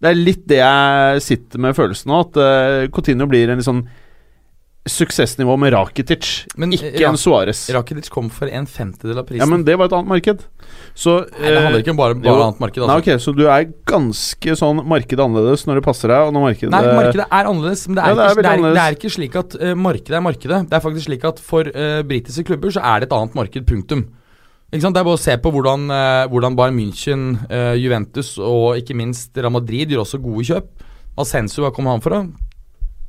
[0.02, 3.68] det er litt det jeg sitter med følelsen av, at uh, Coutinho blir en litt
[3.68, 3.84] sånn
[4.82, 7.60] suksessnivå med Rakitic, Men, ikke Ra- en Suárez.
[7.70, 9.44] Rakitic kom for en femtedel av prisen.
[9.44, 10.40] Ja, men det var et annet marked.
[10.98, 12.46] Så Nei, det handler ikke om bare, bare jo.
[12.48, 12.82] annet marked.
[12.82, 13.12] Nei, Altså.
[13.14, 16.72] ok, Så du er ganske sånn markedet annerledes når det passer deg, og når markedet
[16.74, 18.98] Nei, markedet er annerledes, men det er, Ja, det er ikke, det er, det er
[18.98, 20.58] ikke slik at uh, markedet er markedet.
[20.72, 23.68] Det er faktisk slik at for uh, britiske klubber så er det et annet marked,
[23.70, 24.02] punktum.
[24.72, 24.94] Ikke sant?
[24.96, 28.96] Det er bare å se på hvordan, uh, hvordan Bayern München, eh, Juventus og ikke
[28.96, 30.70] minst Real Madrid gjør også gode kjøp.
[31.20, 32.16] Ascenso, hva kom han for?
[32.16, 32.24] da?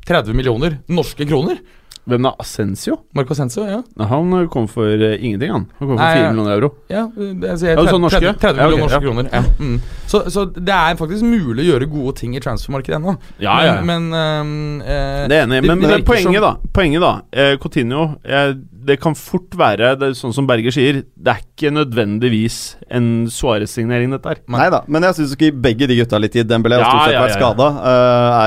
[0.09, 1.61] 30 millioner norske kroner?
[2.03, 2.97] Hvem er Ascencio?
[3.15, 3.77] Marco Ascenso, ja.
[4.09, 5.63] Han kom for eh, ingenting, han.
[5.79, 6.69] Han kom for Nei, 4 millioner euro.
[6.91, 8.19] Ja, det jeg, Ja, sånn norske?
[8.19, 9.05] 30, 30 Ja, okay, millioner norske ja.
[9.07, 9.29] kroner.
[9.31, 9.43] Ja.
[9.63, 9.77] Mm.
[10.11, 13.15] Så, så det er faktisk mulig å gjøre gode ting i transfermarkedet ennå.
[13.39, 13.77] Ja, ja.
[13.87, 16.73] Men, men eh, Det er enig, men, det men poenget, som- da.
[16.75, 18.51] Poenget da eh, Coutinho eh,
[18.85, 22.57] Det kan fort være, det er sånn som Berger sier, det er ikke nødvendigvis
[22.91, 24.41] en Suárez-signering, dette her.
[24.51, 26.49] Nei da, men jeg syns ikke begge de gutta litt tid.
[26.49, 27.39] Dembélé har Ja, stort sett vært ja, ja.
[27.39, 27.69] skada,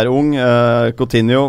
[0.01, 0.35] er ung.
[0.37, 1.45] Uh, Coutinho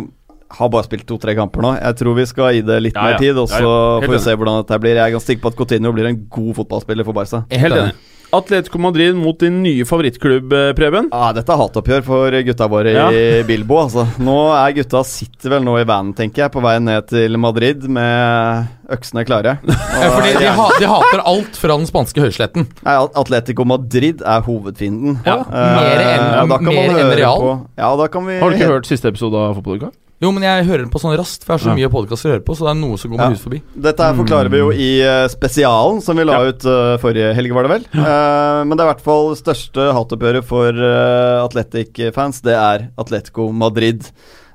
[0.58, 1.74] har bare spilt to-tre kamper nå.
[1.76, 3.18] Jeg tror vi skal gi det litt Ja, mer ja.
[3.20, 4.96] tid, og så får vi se hvordan dette blir.
[4.96, 7.42] Jeg er ganske sikker på at Coutinho blir en god fotballspiller for Barca.
[7.52, 7.98] Helt enig.
[8.30, 11.06] Atletico Madrid mot din nye favorittklubb, eh, Preben.
[11.12, 13.06] Ja, dette er hatoppgjør for gutta våre Ja.
[13.10, 13.78] i Bilbo.
[13.86, 14.04] Altså.
[14.20, 17.86] Nå er gutta sitter vel nå i vanen, tenker jeg, på vei ned til Madrid
[17.88, 19.56] med øksene klare.
[19.98, 22.68] Ja, fordi de, ha, de hater alt fra den spanske høysletten.
[22.84, 25.16] Ja, Atletico Madrid er hovedfienden.
[25.26, 26.52] Ja, Eh, mer enn-
[27.00, 27.40] høre Real.
[27.40, 29.90] På, ja, da kan vi Har du ikke hørt siste episode av Fotballuka?
[30.20, 31.76] Jo, men jeg hører den på sånn raskt, for jeg har så Ja.
[31.78, 33.28] mye podkaster å høre på, så det er noe som går Ja.
[33.30, 33.62] hus forbi.
[33.78, 36.48] Dette her forklarer vi jo i eh, spesialen som vi la Ja.
[36.50, 37.84] ut eh, forrige helg, var det vel.
[37.94, 42.40] Uh, men det er i hvert fall største hatoppgjøret for uh, Atletic-fans.
[42.42, 44.02] Det er Atletico Madrid.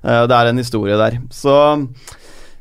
[0.03, 1.17] Uh, det er en historie der.
[1.31, 1.87] Så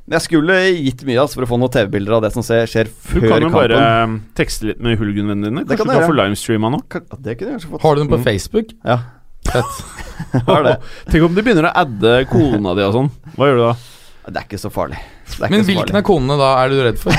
[0.08, 2.86] jeg skulle gitt mye altså, for å få noen TV-bilder av det som skjer, skjer
[2.86, 3.68] Du kan jo kampen.
[3.68, 5.64] bare tekste litt med hooliganvennene dine.
[5.66, 6.80] Det Kanskje kan du kan få livestreama nå?
[6.88, 7.82] Kan- Det kunne jeg kanskje fått.
[7.82, 8.24] Har du den på Mm.
[8.24, 8.66] Facebook?
[8.84, 8.98] Ja.
[9.50, 13.10] Tenk om du begynner å adde kona di og sånn.
[13.36, 13.72] Hva gjør du da?
[14.32, 14.98] Det er ikke så farlig.
[15.32, 16.02] Det er Men ikke så hvilken farlig.
[16.02, 17.12] av konene da er du redd for?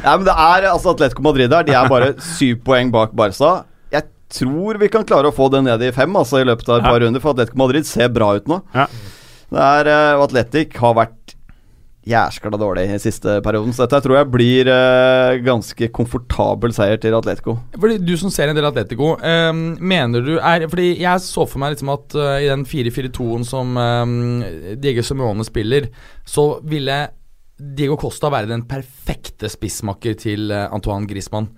[0.00, 1.64] Nei, men det er altså Atletico Madrid her.
[1.66, 3.52] De er bare syv poeng bak Barca.
[3.90, 6.76] Jeg tror vi kan klare å få det ned i fem altså i løpet av
[6.78, 6.92] et Ja.
[6.92, 8.60] par runder, for Atletico Madrid ser bra ut nå.
[8.76, 8.86] Ja.
[9.50, 11.16] Det er, uh, Atletic har vært
[12.08, 17.16] jæskla dårlig i siste perioden, så dette tror jeg blir eh, ganske komfortabel seier til
[17.16, 17.58] Atletico.
[17.76, 21.60] Fordi Du som ser en del Atletico, eh, mener du er Fordi jeg så for
[21.60, 25.90] meg liksom at uh, i den 4-4-2-en som ehm, Diego Simone spiller,
[26.24, 26.98] så ville
[27.60, 31.50] Diego Costa være den perfekte spissmakker til uh, Antoine Griezmann.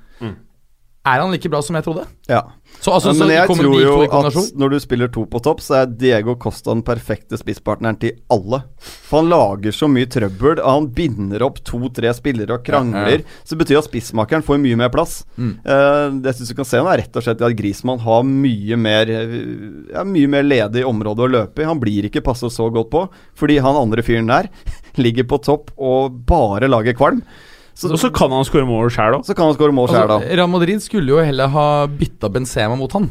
[1.02, 2.04] Er han like bra som jeg trodde?
[2.30, 2.44] Ja.
[2.78, 5.80] Så, altså, men så jeg tror jo at når du spiller to på topp, så
[5.80, 8.62] er Diego Costa den perfekte spisspartneren til alle.
[8.80, 13.22] For han lager så mye trøbbel, og han binder opp to-tre spillere og krangler.
[13.22, 15.20] Ja, Så det betyr at spissmakeren får mye mer plass.
[15.34, 15.52] Mm.
[15.66, 18.78] Uh, det syns du kan se nå, er rett og slett at Grismann har mye
[18.78, 19.38] mer eh,
[19.92, 21.68] ja, Mye mer ledig område å løpe i.
[21.68, 23.06] Han blir ikke passet så godt på,
[23.38, 24.50] fordi han andre fyren der
[25.02, 27.22] ligger på topp og bare lager kvalm.
[27.74, 29.24] Så, Og så kan han skåre mål sjæl òg.
[29.26, 30.28] så kan han score mål sjøl, Altså.
[30.36, 33.10] Real Madrid skulle jo heller ha bytta Benzema mot han.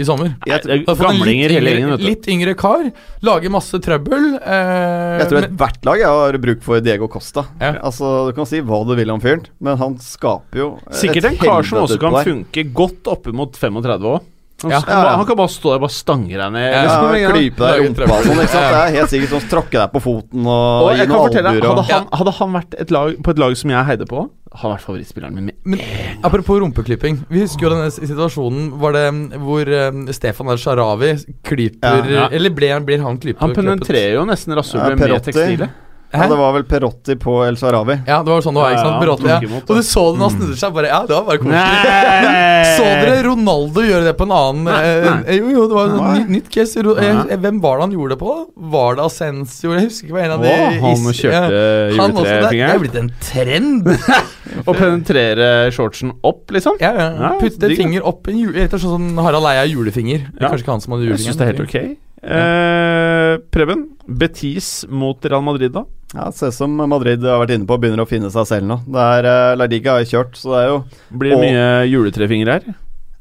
[0.00, 0.30] i sommer.
[0.48, 2.86] Jeg, Gamlinger litt hele yngre, gjengen, litt yngre kar.
[3.22, 4.38] Lager masse trøbbel.
[4.40, 7.44] Eh, jeg tror ethvert lag jeg har bruk for Diego Costa.
[7.60, 7.74] Ja.
[7.84, 11.36] Altså, Du kan si hva du vil om fyren, men han skaper jo Sikkert en
[11.36, 12.24] kar som også kan der.
[12.24, 14.22] funke godt oppimot 35 òg.
[14.62, 14.80] Han, Ja.
[14.80, 15.16] han, Ja, ja.
[15.16, 16.66] han kan bare stå der og stange deg ned.
[16.72, 18.68] Ja, liksom, Ja, klype deg i rumpa sånn, ikke sant.
[18.70, 22.00] Det er helt sikkert sånn tråkke deg på foten og, Og gi noen albuer hadde
[22.20, 24.86] hadde han vært et lag, på et lag som jeg heide på, hadde han vært
[24.86, 25.50] favorittspilleren min.
[25.64, 25.80] Men
[26.26, 27.24] apropos rumpeklyping.
[27.30, 31.12] Vi husker jo denne situasjonen Var det mm, hvor um, Stefan El Sharawi
[31.46, 32.10] klyper.
[32.30, 33.40] Eller ble, blir han klypet?
[33.40, 35.78] Han penetrerer jo nesten rasshølet Ja, med tekstilet.
[36.12, 37.94] Ja, det var vel Perotti på El Sarawi.
[38.08, 38.72] Ja, det var sånn det var.
[38.74, 38.96] ikke sant?
[39.04, 40.72] Perotti, ja, Og du så det når han snudde seg.
[40.74, 42.74] Bare, ja, det var bare koselig.
[42.80, 46.18] Så dere Ronaldo gjøre det på en annen Nei, eh, Jo, jo, det var et
[46.18, 46.82] nytt, nytt case.
[46.82, 47.36] Ro- eh, Nei.
[47.44, 48.34] Hvem var det han gjorde det på?
[48.74, 49.72] Var det Ascensio?
[49.76, 52.02] Jeg husker ikke hva en av de Å, han is- kjørte ja.
[52.02, 52.74] Han også, det, det juletrefingeren.
[52.74, 53.88] er blitt en trend.
[54.68, 56.74] Og penetrere shortsen opp, liksom.
[56.82, 57.08] Ja, ja.
[57.20, 58.56] Ja, Putte digg, finger opp en jule...
[58.58, 60.26] Rett og slett sånn Harald Eia julefinger.
[60.26, 60.48] Det er Ja.
[60.50, 61.98] Kanskje ikke han som hadde Jeg synes syns det er helt ok.
[62.22, 65.86] Eh, Preben, Betis mot Real Madrid, da?
[66.14, 68.80] Ja, Ser ut som Madrid har vært inne på begynner å finne seg selv nå.
[68.90, 70.78] Det er uh, La Liga har kjørt, så det er jo
[71.22, 72.72] Blir det mye juletrefingre her?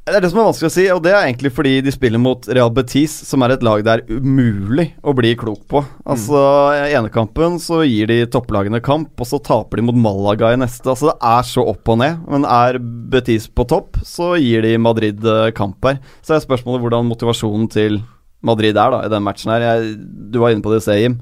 [0.10, 2.22] Det er det som er vanskelig å si, og det er egentlig fordi de spiller
[2.22, 5.84] mot Real Betis, som er et lag det er umulig å bli klok på.
[6.02, 6.40] Altså,
[6.74, 10.58] I ene kampen så gir de topplagene kamp, og så taper de mot Malaga i
[10.58, 10.88] neste.
[10.90, 12.24] Altså, Det er så opp og ned.
[12.26, 16.02] Men er Betis på topp, så gir de Madrid eh, kamp her.
[16.26, 18.02] Så er spørsmålet hvordan motivasjonen til
[18.46, 19.66] Madrid er da i den matchen her.
[19.66, 19.96] Jeg,
[20.32, 21.20] du var inne på det, Seim.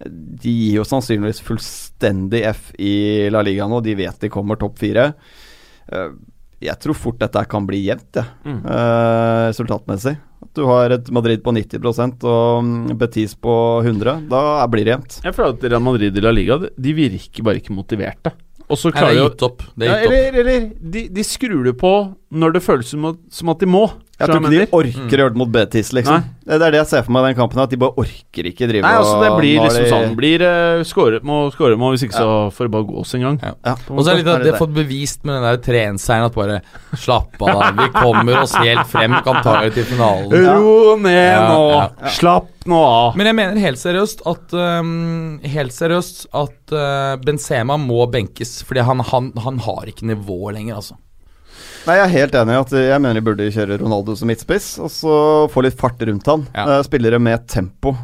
[0.00, 3.82] De gir jo sannsynligvis fullstendig F i La Liga nå.
[3.84, 5.10] De vet de kommer topp fire.
[5.90, 6.12] Eh,
[6.60, 8.26] jeg tror fort dette kan bli jevnt, ja.
[8.44, 8.58] Mm.
[8.66, 10.12] uh, resultatmessig.
[10.44, 14.26] At du har et Madrid på 90 og mm, Betis på 100.
[14.28, 14.42] Da
[14.72, 15.16] blir det jevnt.
[15.24, 18.34] Jeg føler at Real Madrid i La Liga De virker bare ikke motiverte.
[18.70, 19.64] Og så Nei, det klarer er de å gitt opp.
[19.72, 20.12] Det er gitt opp.
[20.12, 21.94] Eller, eller de, de skrur det på
[22.30, 23.86] når det føles som at, som at de må.
[24.20, 26.24] Jeg tror ikke de orker å gjøre det mot Betis, liksom.
[26.50, 28.66] Det er det jeg ser for meg i den kampen, at de bare orker ikke
[28.68, 32.04] drive Nei, altså det blir liksom de- sånn Blir uh, skåret må skåre må, hvis
[32.04, 33.38] ikke så får det bare gå oss en gang.
[33.44, 33.52] Ja.
[33.70, 35.60] Ja, Og så er det litt at det de har fått bevist med den der
[35.64, 36.60] 3-1-seieren at bare
[37.00, 37.70] Slapp av, da.
[37.80, 40.34] Vi kommer oss helt frem, kan ta det til finalen.
[40.60, 41.60] Ro ned nå!
[41.78, 42.14] ja.
[42.20, 43.16] Slapp nå av.
[43.16, 48.58] Men jeg mener helt seriøst at um, Helt seriøst at uh, Benzema må benkes.
[48.68, 50.98] Fordi han, han, han har ikke nivå lenger, altså.
[51.86, 54.74] Nei, Jeg er helt enig i at jeg mener de burde kjøre Ronaldo som midtspiss,
[54.84, 55.14] og så
[55.52, 56.44] få litt fart rundt han.
[56.52, 56.66] Ja.
[56.76, 57.94] Eh, spillere med tempo.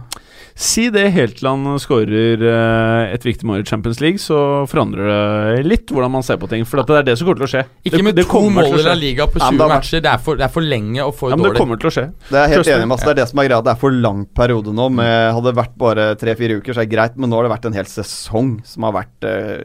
[0.56, 5.10] Si det helt til han skårer eh, et viktig mål i Champions League, så forandrer
[5.10, 6.64] det litt hvordan man ser på ting.
[6.64, 7.64] For at det er det som kommer til å skje.
[7.84, 8.94] Ikke det, med det to mål i La.
[8.96, 10.00] Liga på Ja, 20 ja, matcher.
[10.06, 11.92] Det er, for, det er for lenge og for Ja, men det kommer til å
[11.98, 12.06] skje.
[12.30, 12.96] Det er helt enig med.
[12.96, 13.58] Altså, det er det som er greia.
[13.66, 14.88] Det er for lang periode nå.
[14.96, 17.52] Med, hadde det vært bare tre-fire uker, så er det greit, men nå har det
[17.52, 19.60] vært en hel sesong som har vært eh,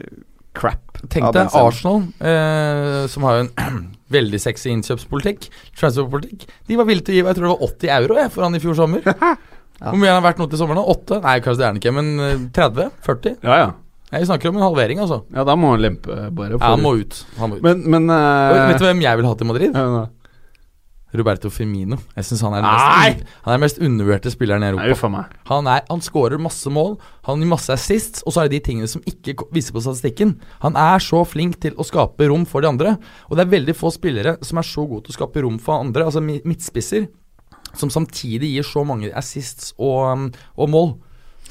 [0.56, 1.00] crap.
[1.10, 3.80] Tenk deg Arsenal, eh, som har jo en
[4.16, 5.48] veldig sexy innkjøpspolitikk,
[5.80, 6.46] transferpolitikk.
[6.68, 8.58] De var villige til å gi jeg tror det var 80 euro jeg, for han
[8.58, 9.06] i fjor sommer.
[9.82, 10.84] Hvor mye han har vært nå til sommeren?
[10.92, 11.22] 8?
[11.24, 12.92] Nei, kanskje det er han ikke, men eh, 30?
[13.08, 13.38] 40?
[13.42, 13.70] Ja, ja.
[14.12, 15.22] Vi snakker om en halvering, altså.
[15.32, 16.58] Ja, da må han lempe, bare.
[16.58, 17.22] Ja, han må ut.
[17.38, 17.62] Han må ut.
[17.64, 19.78] Men, men eh, vet du hvem jeg vil ha til Madrid?
[19.78, 20.02] ja.
[21.14, 21.98] Roberto Firmino.
[22.16, 25.10] Jeg synes han er den mest, han er den mest undervurderte spilleren i Europa.
[25.12, 25.24] Nei.
[25.50, 26.96] Han, er, han scorer masse mål,
[27.28, 30.36] han gir masse assists, og så er det de tingene som ikke viser på statistikken.
[30.64, 32.96] Han er så flink til å skape rom for de andre,
[33.28, 35.84] og det er veldig få spillere som er så gode til å skape rom for
[35.84, 37.10] andre, altså midtspisser,
[37.76, 40.28] som samtidig gir så mange assists og, um,
[40.60, 40.94] og mål.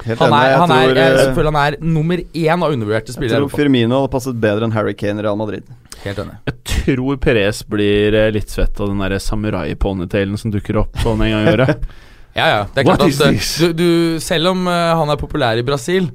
[0.06, 0.42] Helt Han enig.
[0.42, 3.38] er, Jeg han er, tror, jeg eh, føler han er nummer én av undervurderte spillere.
[3.38, 5.68] Jeg tror Firmino hadde passet bedre enn Harry Kane i Real Madrid.
[6.02, 6.38] Helt enig.
[6.50, 11.36] Jeg tror Perez blir eh, litt svett av den samurai-ponytailen som dukker opp sånn en
[11.36, 11.86] gang i året.
[12.32, 12.60] Ja, ja.
[12.72, 16.06] Det er klart at eh, du, du, selv om eh, han er populær i Brasil,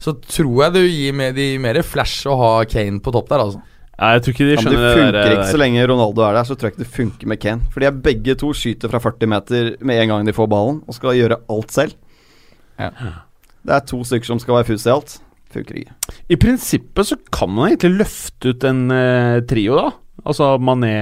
[0.00, 3.42] så tror jeg det gir mer, de mer flash å ha Kane på topp der,
[3.44, 3.60] altså.
[3.96, 6.34] Nei, jeg tror ikke de Ja, men det funker det, ikke så lenge Ronaldo er
[6.36, 7.68] der, så tror jeg ikke det funker med Kane.
[7.72, 10.80] For de er begge to skyter fra 40 meter med en gang de får ballen,
[10.88, 11.96] og skal gjøre alt selv.
[12.80, 12.90] Ja.
[13.66, 15.18] Det er to stykker som skal være fus i alt.
[15.54, 16.16] Funker ikke.
[16.30, 19.94] I prinsippet så kan man egentlig løfte ut en eh, trio, da.
[20.26, 20.94] Altså Mané,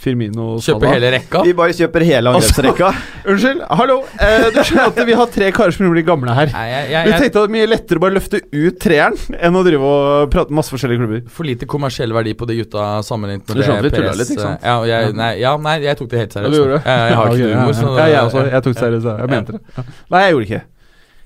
[0.00, 0.94] Firmino Kjøpe Salah.
[0.96, 1.42] hele rekka.
[1.46, 2.88] Vi bare kjøper hele angrepsrekka.
[3.30, 3.98] Unnskyld, hallo!
[4.16, 6.50] Eh, du skjønner at vi har tre karer som blir gamle her.
[6.56, 9.38] Nei, jeg, jeg, vi tenkte at det er mye lettere å bare løfte ut treeren
[9.38, 11.22] enn å drive og prate masse forskjellige klubber.
[11.36, 14.66] for lite kommersiell verdi på de gutta sammenlignet med det PS, litt, ikke sant?
[14.66, 16.48] Ja, jeg, nei, ja, nei, jeg tok det helt seriøst.
[16.48, 16.84] Ja, du gjorde det?
[16.88, 18.10] Jeg, jeg har ikke humor, så ja.
[18.16, 18.46] jeg også.
[18.48, 19.10] Jeg tok det seriøst.
[19.12, 19.88] Jeg mente det.
[20.10, 20.64] Nei, jeg gjorde det ikke.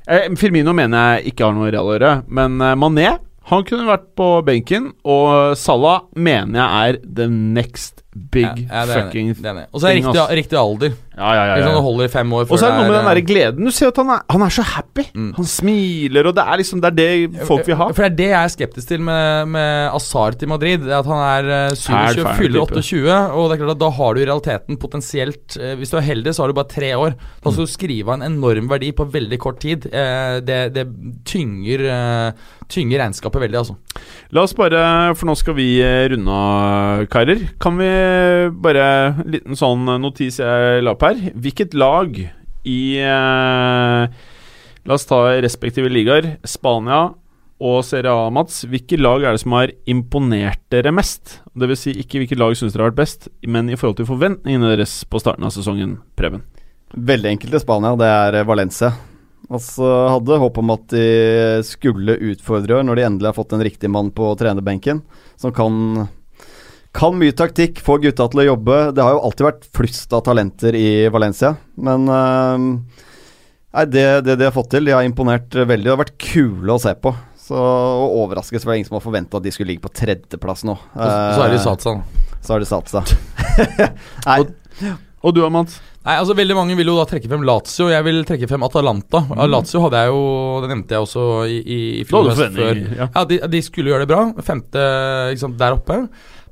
[0.07, 3.09] Eh, Firmino mener jeg ikke har noe Real å gjøre, men eh, Mané
[3.47, 8.03] han kunne vært på benken, og Salah mener jeg er the next
[8.35, 9.69] big Ja, ja, fucking enig.
[9.71, 10.97] Og så er riktig, riktig alder.
[11.17, 11.77] Ja, ja, ja, Liksom, ja.
[11.79, 13.65] det holder i fem år Og så er det noe med den eh, der gleden.
[13.65, 15.05] Du ser at han er, han er så happy.
[15.17, 15.31] Mm.
[15.39, 17.87] Han smiler, og det er liksom Det er det folk vil ha.
[17.97, 20.85] For det er det jeg er skeptisk til med, med Azar til Madrid.
[20.85, 23.17] Det er At han er eh, 27, Fæl, fæl fyller 28.
[23.33, 26.07] Og det er klart at da har du i realiteten potensielt eh, Hvis du er
[26.11, 27.17] heldig, så har du bare tre år.
[27.41, 29.89] Da skal du skrive av en enorm verdi på veldig kort tid.
[29.89, 30.85] Eh, Det, det
[31.25, 33.77] tynger, eh, tynger regnskapet veldig, altså.
[34.37, 37.47] La oss bare, for nå skal vi eh, runde av, karer.
[37.63, 37.89] Kan vi
[38.61, 38.85] bare
[39.25, 41.29] En liten sånn notis jeg la opp her.
[41.35, 42.19] Hvilket lag
[42.67, 44.25] i eh,
[44.87, 46.37] La oss ta respektive ligaer.
[46.47, 47.09] Spania
[47.57, 48.61] og Serie A, Mats.
[48.71, 51.41] Hvilke lag er det som har imponert dere mest?
[51.59, 54.75] Vil si ikke hvilket lag syns dere har vært best, men i forhold til forventningene
[54.75, 56.45] deres på starten av sesongen, Preben.
[56.95, 58.93] Veldig enkelt i Spania, det er eh, Valencia.
[59.47, 61.07] Altså, hadde håp om at de
[61.67, 65.03] skulle utfordre når de endelig har fått en riktig mann på trenerbenken,
[65.39, 66.07] som kan
[66.97, 68.77] kan mye taktikk, få gutta til å jobbe.
[68.97, 73.03] Det har jo alltid vært flust av talenter i Valencia, men uh,
[73.77, 75.85] Nei, det, det de har fått til, de har imponert veldig.
[75.85, 77.11] Det har vært kule å se på.
[77.47, 80.65] Så, og overraskes var det ingen som har forventa at de skulle ligge på tredjeplass
[80.65, 80.79] nå.
[80.79, 81.93] Og så er det Eh, Satsa.
[82.41, 83.03] så har de satsa.
[84.31, 84.39] Nei,
[85.21, 85.77] Og du, Mats?
[86.07, 87.89] Nei, altså Veldig mange vil jo da trekke frem Lazio.
[87.91, 89.25] Jeg vil trekke frem Atalanta.
[89.33, 90.23] Ja, Lazio hadde jeg jo
[90.63, 92.31] Det nevnte jeg også i, i, i før.
[93.01, 93.09] ja.
[93.11, 94.23] Ja, de, de skulle gjøre det bra.
[94.47, 94.87] Femte
[95.41, 95.99] sant, der oppe.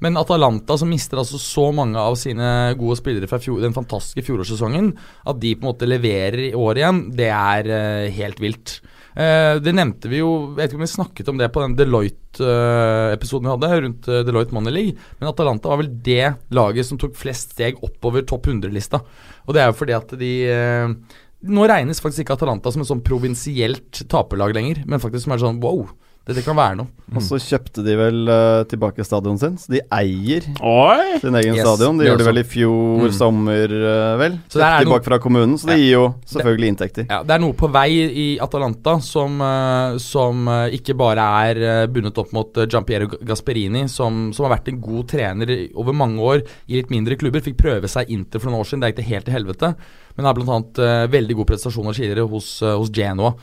[0.02, 4.24] Men Atalanta, som mister altså så mange av sine gode spillere fra fjor, den fantastiske
[4.26, 4.90] fjorårssesongen,
[5.30, 8.74] at de på en måte leverer i år igjen, det er uh, helt vilt.
[9.14, 11.76] Eh, det nevnte vi jo Jeg vet ikke om vi snakket om det på den
[11.78, 16.98] Deloitte-episoden vi hadde, rundt eh, Deloitte Money League, men Atalanta var vel det laget som
[16.98, 18.98] tok flest steg oppover topp 100-lista.
[19.46, 22.88] Og det er jo fordi at de eh, Nå regnes faktisk ikke Atalanta som et
[22.88, 25.82] sånn provinsielt taperlag lenger, men faktisk som er sånn wow,
[26.24, 26.88] dette kan være noe.
[27.14, 31.18] Og så kjøpte de vel uh, tilbake stadionet sin, så de eier Oi!
[31.20, 31.98] sin egen Yes, stadion.
[31.98, 33.12] De det gjorde det vel i fjor Mm.
[33.12, 34.38] sommer, uh, vel.
[34.48, 37.06] Så er Kjøpte noe- tilbake fra kommunen, så det gir jo selvfølgelig inntekter.
[37.10, 37.90] Ja, Det er noe på vei
[38.24, 44.32] i Atalanta som, uh, som ikke bare er bundet opp mot uh, Giampiero Gasperini, som,
[44.32, 47.44] som har vært en god trener over mange år i litt mindre klubber.
[47.44, 49.74] Fikk prøve seg Inter for noen år siden, det er ikke helt til helvete.
[50.16, 50.56] Men har bl.a.
[50.78, 53.34] Uh, veldig gode prestasjoner tidligere hos, hos Genoa.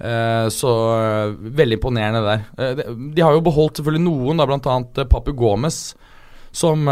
[0.00, 2.46] Eh, så eh, veldig imponerende der.
[2.56, 2.80] Eh,
[3.14, 4.78] de, har jo beholdt selvfølgelig noen, da bl.a.
[5.04, 5.82] Papu Gomez.
[6.50, 6.88] Som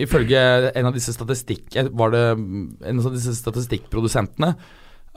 [0.00, 0.40] ifølge
[0.72, 1.74] en av disse statistikk...
[1.92, 4.54] Var det mm, en av disse statistikkprodusentene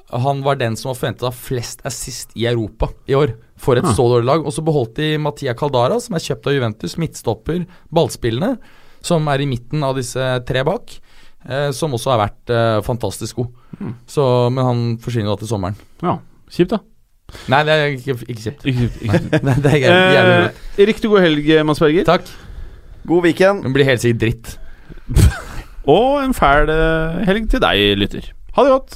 [0.08, 3.34] han var den som var forventet av flest assist i Europa i år.
[3.60, 4.46] For et så dårlig lag.
[4.46, 8.54] Og så beholdt de Matia Caldara, som er kjøpt av Juventus, midtstopper, ballspillende,
[9.04, 10.96] som er i midten av disse tre bak.
[11.48, 13.52] Eh, som også har vært eh, fantastisk god.
[13.80, 13.92] Mm.
[14.10, 15.78] Så, men han forsvinner da til sommeren.
[16.04, 16.18] Ja,
[16.52, 16.82] kjipt, da.
[17.48, 18.66] Nei, det er ikke, ikke kjipt.
[18.66, 19.20] Ikke, ikke.
[19.44, 20.48] Nei, det er jævlig, jævlig bra.
[20.78, 22.04] Eh, riktig god helg, Mads Berger.
[22.08, 22.22] Takk.
[23.08, 23.64] God weekend.
[23.64, 24.60] Det blir helt sikkert dritt.
[25.98, 28.22] Og en fæl eh, helg til deg, lytter.
[28.56, 28.92] Ha det godt.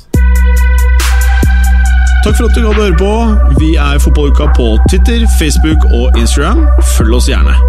[2.23, 3.11] Takk for at du gadd å høre på.
[3.59, 6.67] Vi er Fotballuka på Twitter, Facebook og Instagram.
[6.95, 7.55] Følg oss gjerne.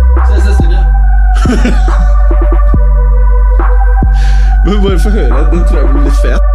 [4.67, 5.51] Men bare få høre.
[5.51, 6.52] Den tror jeg blir litt fet.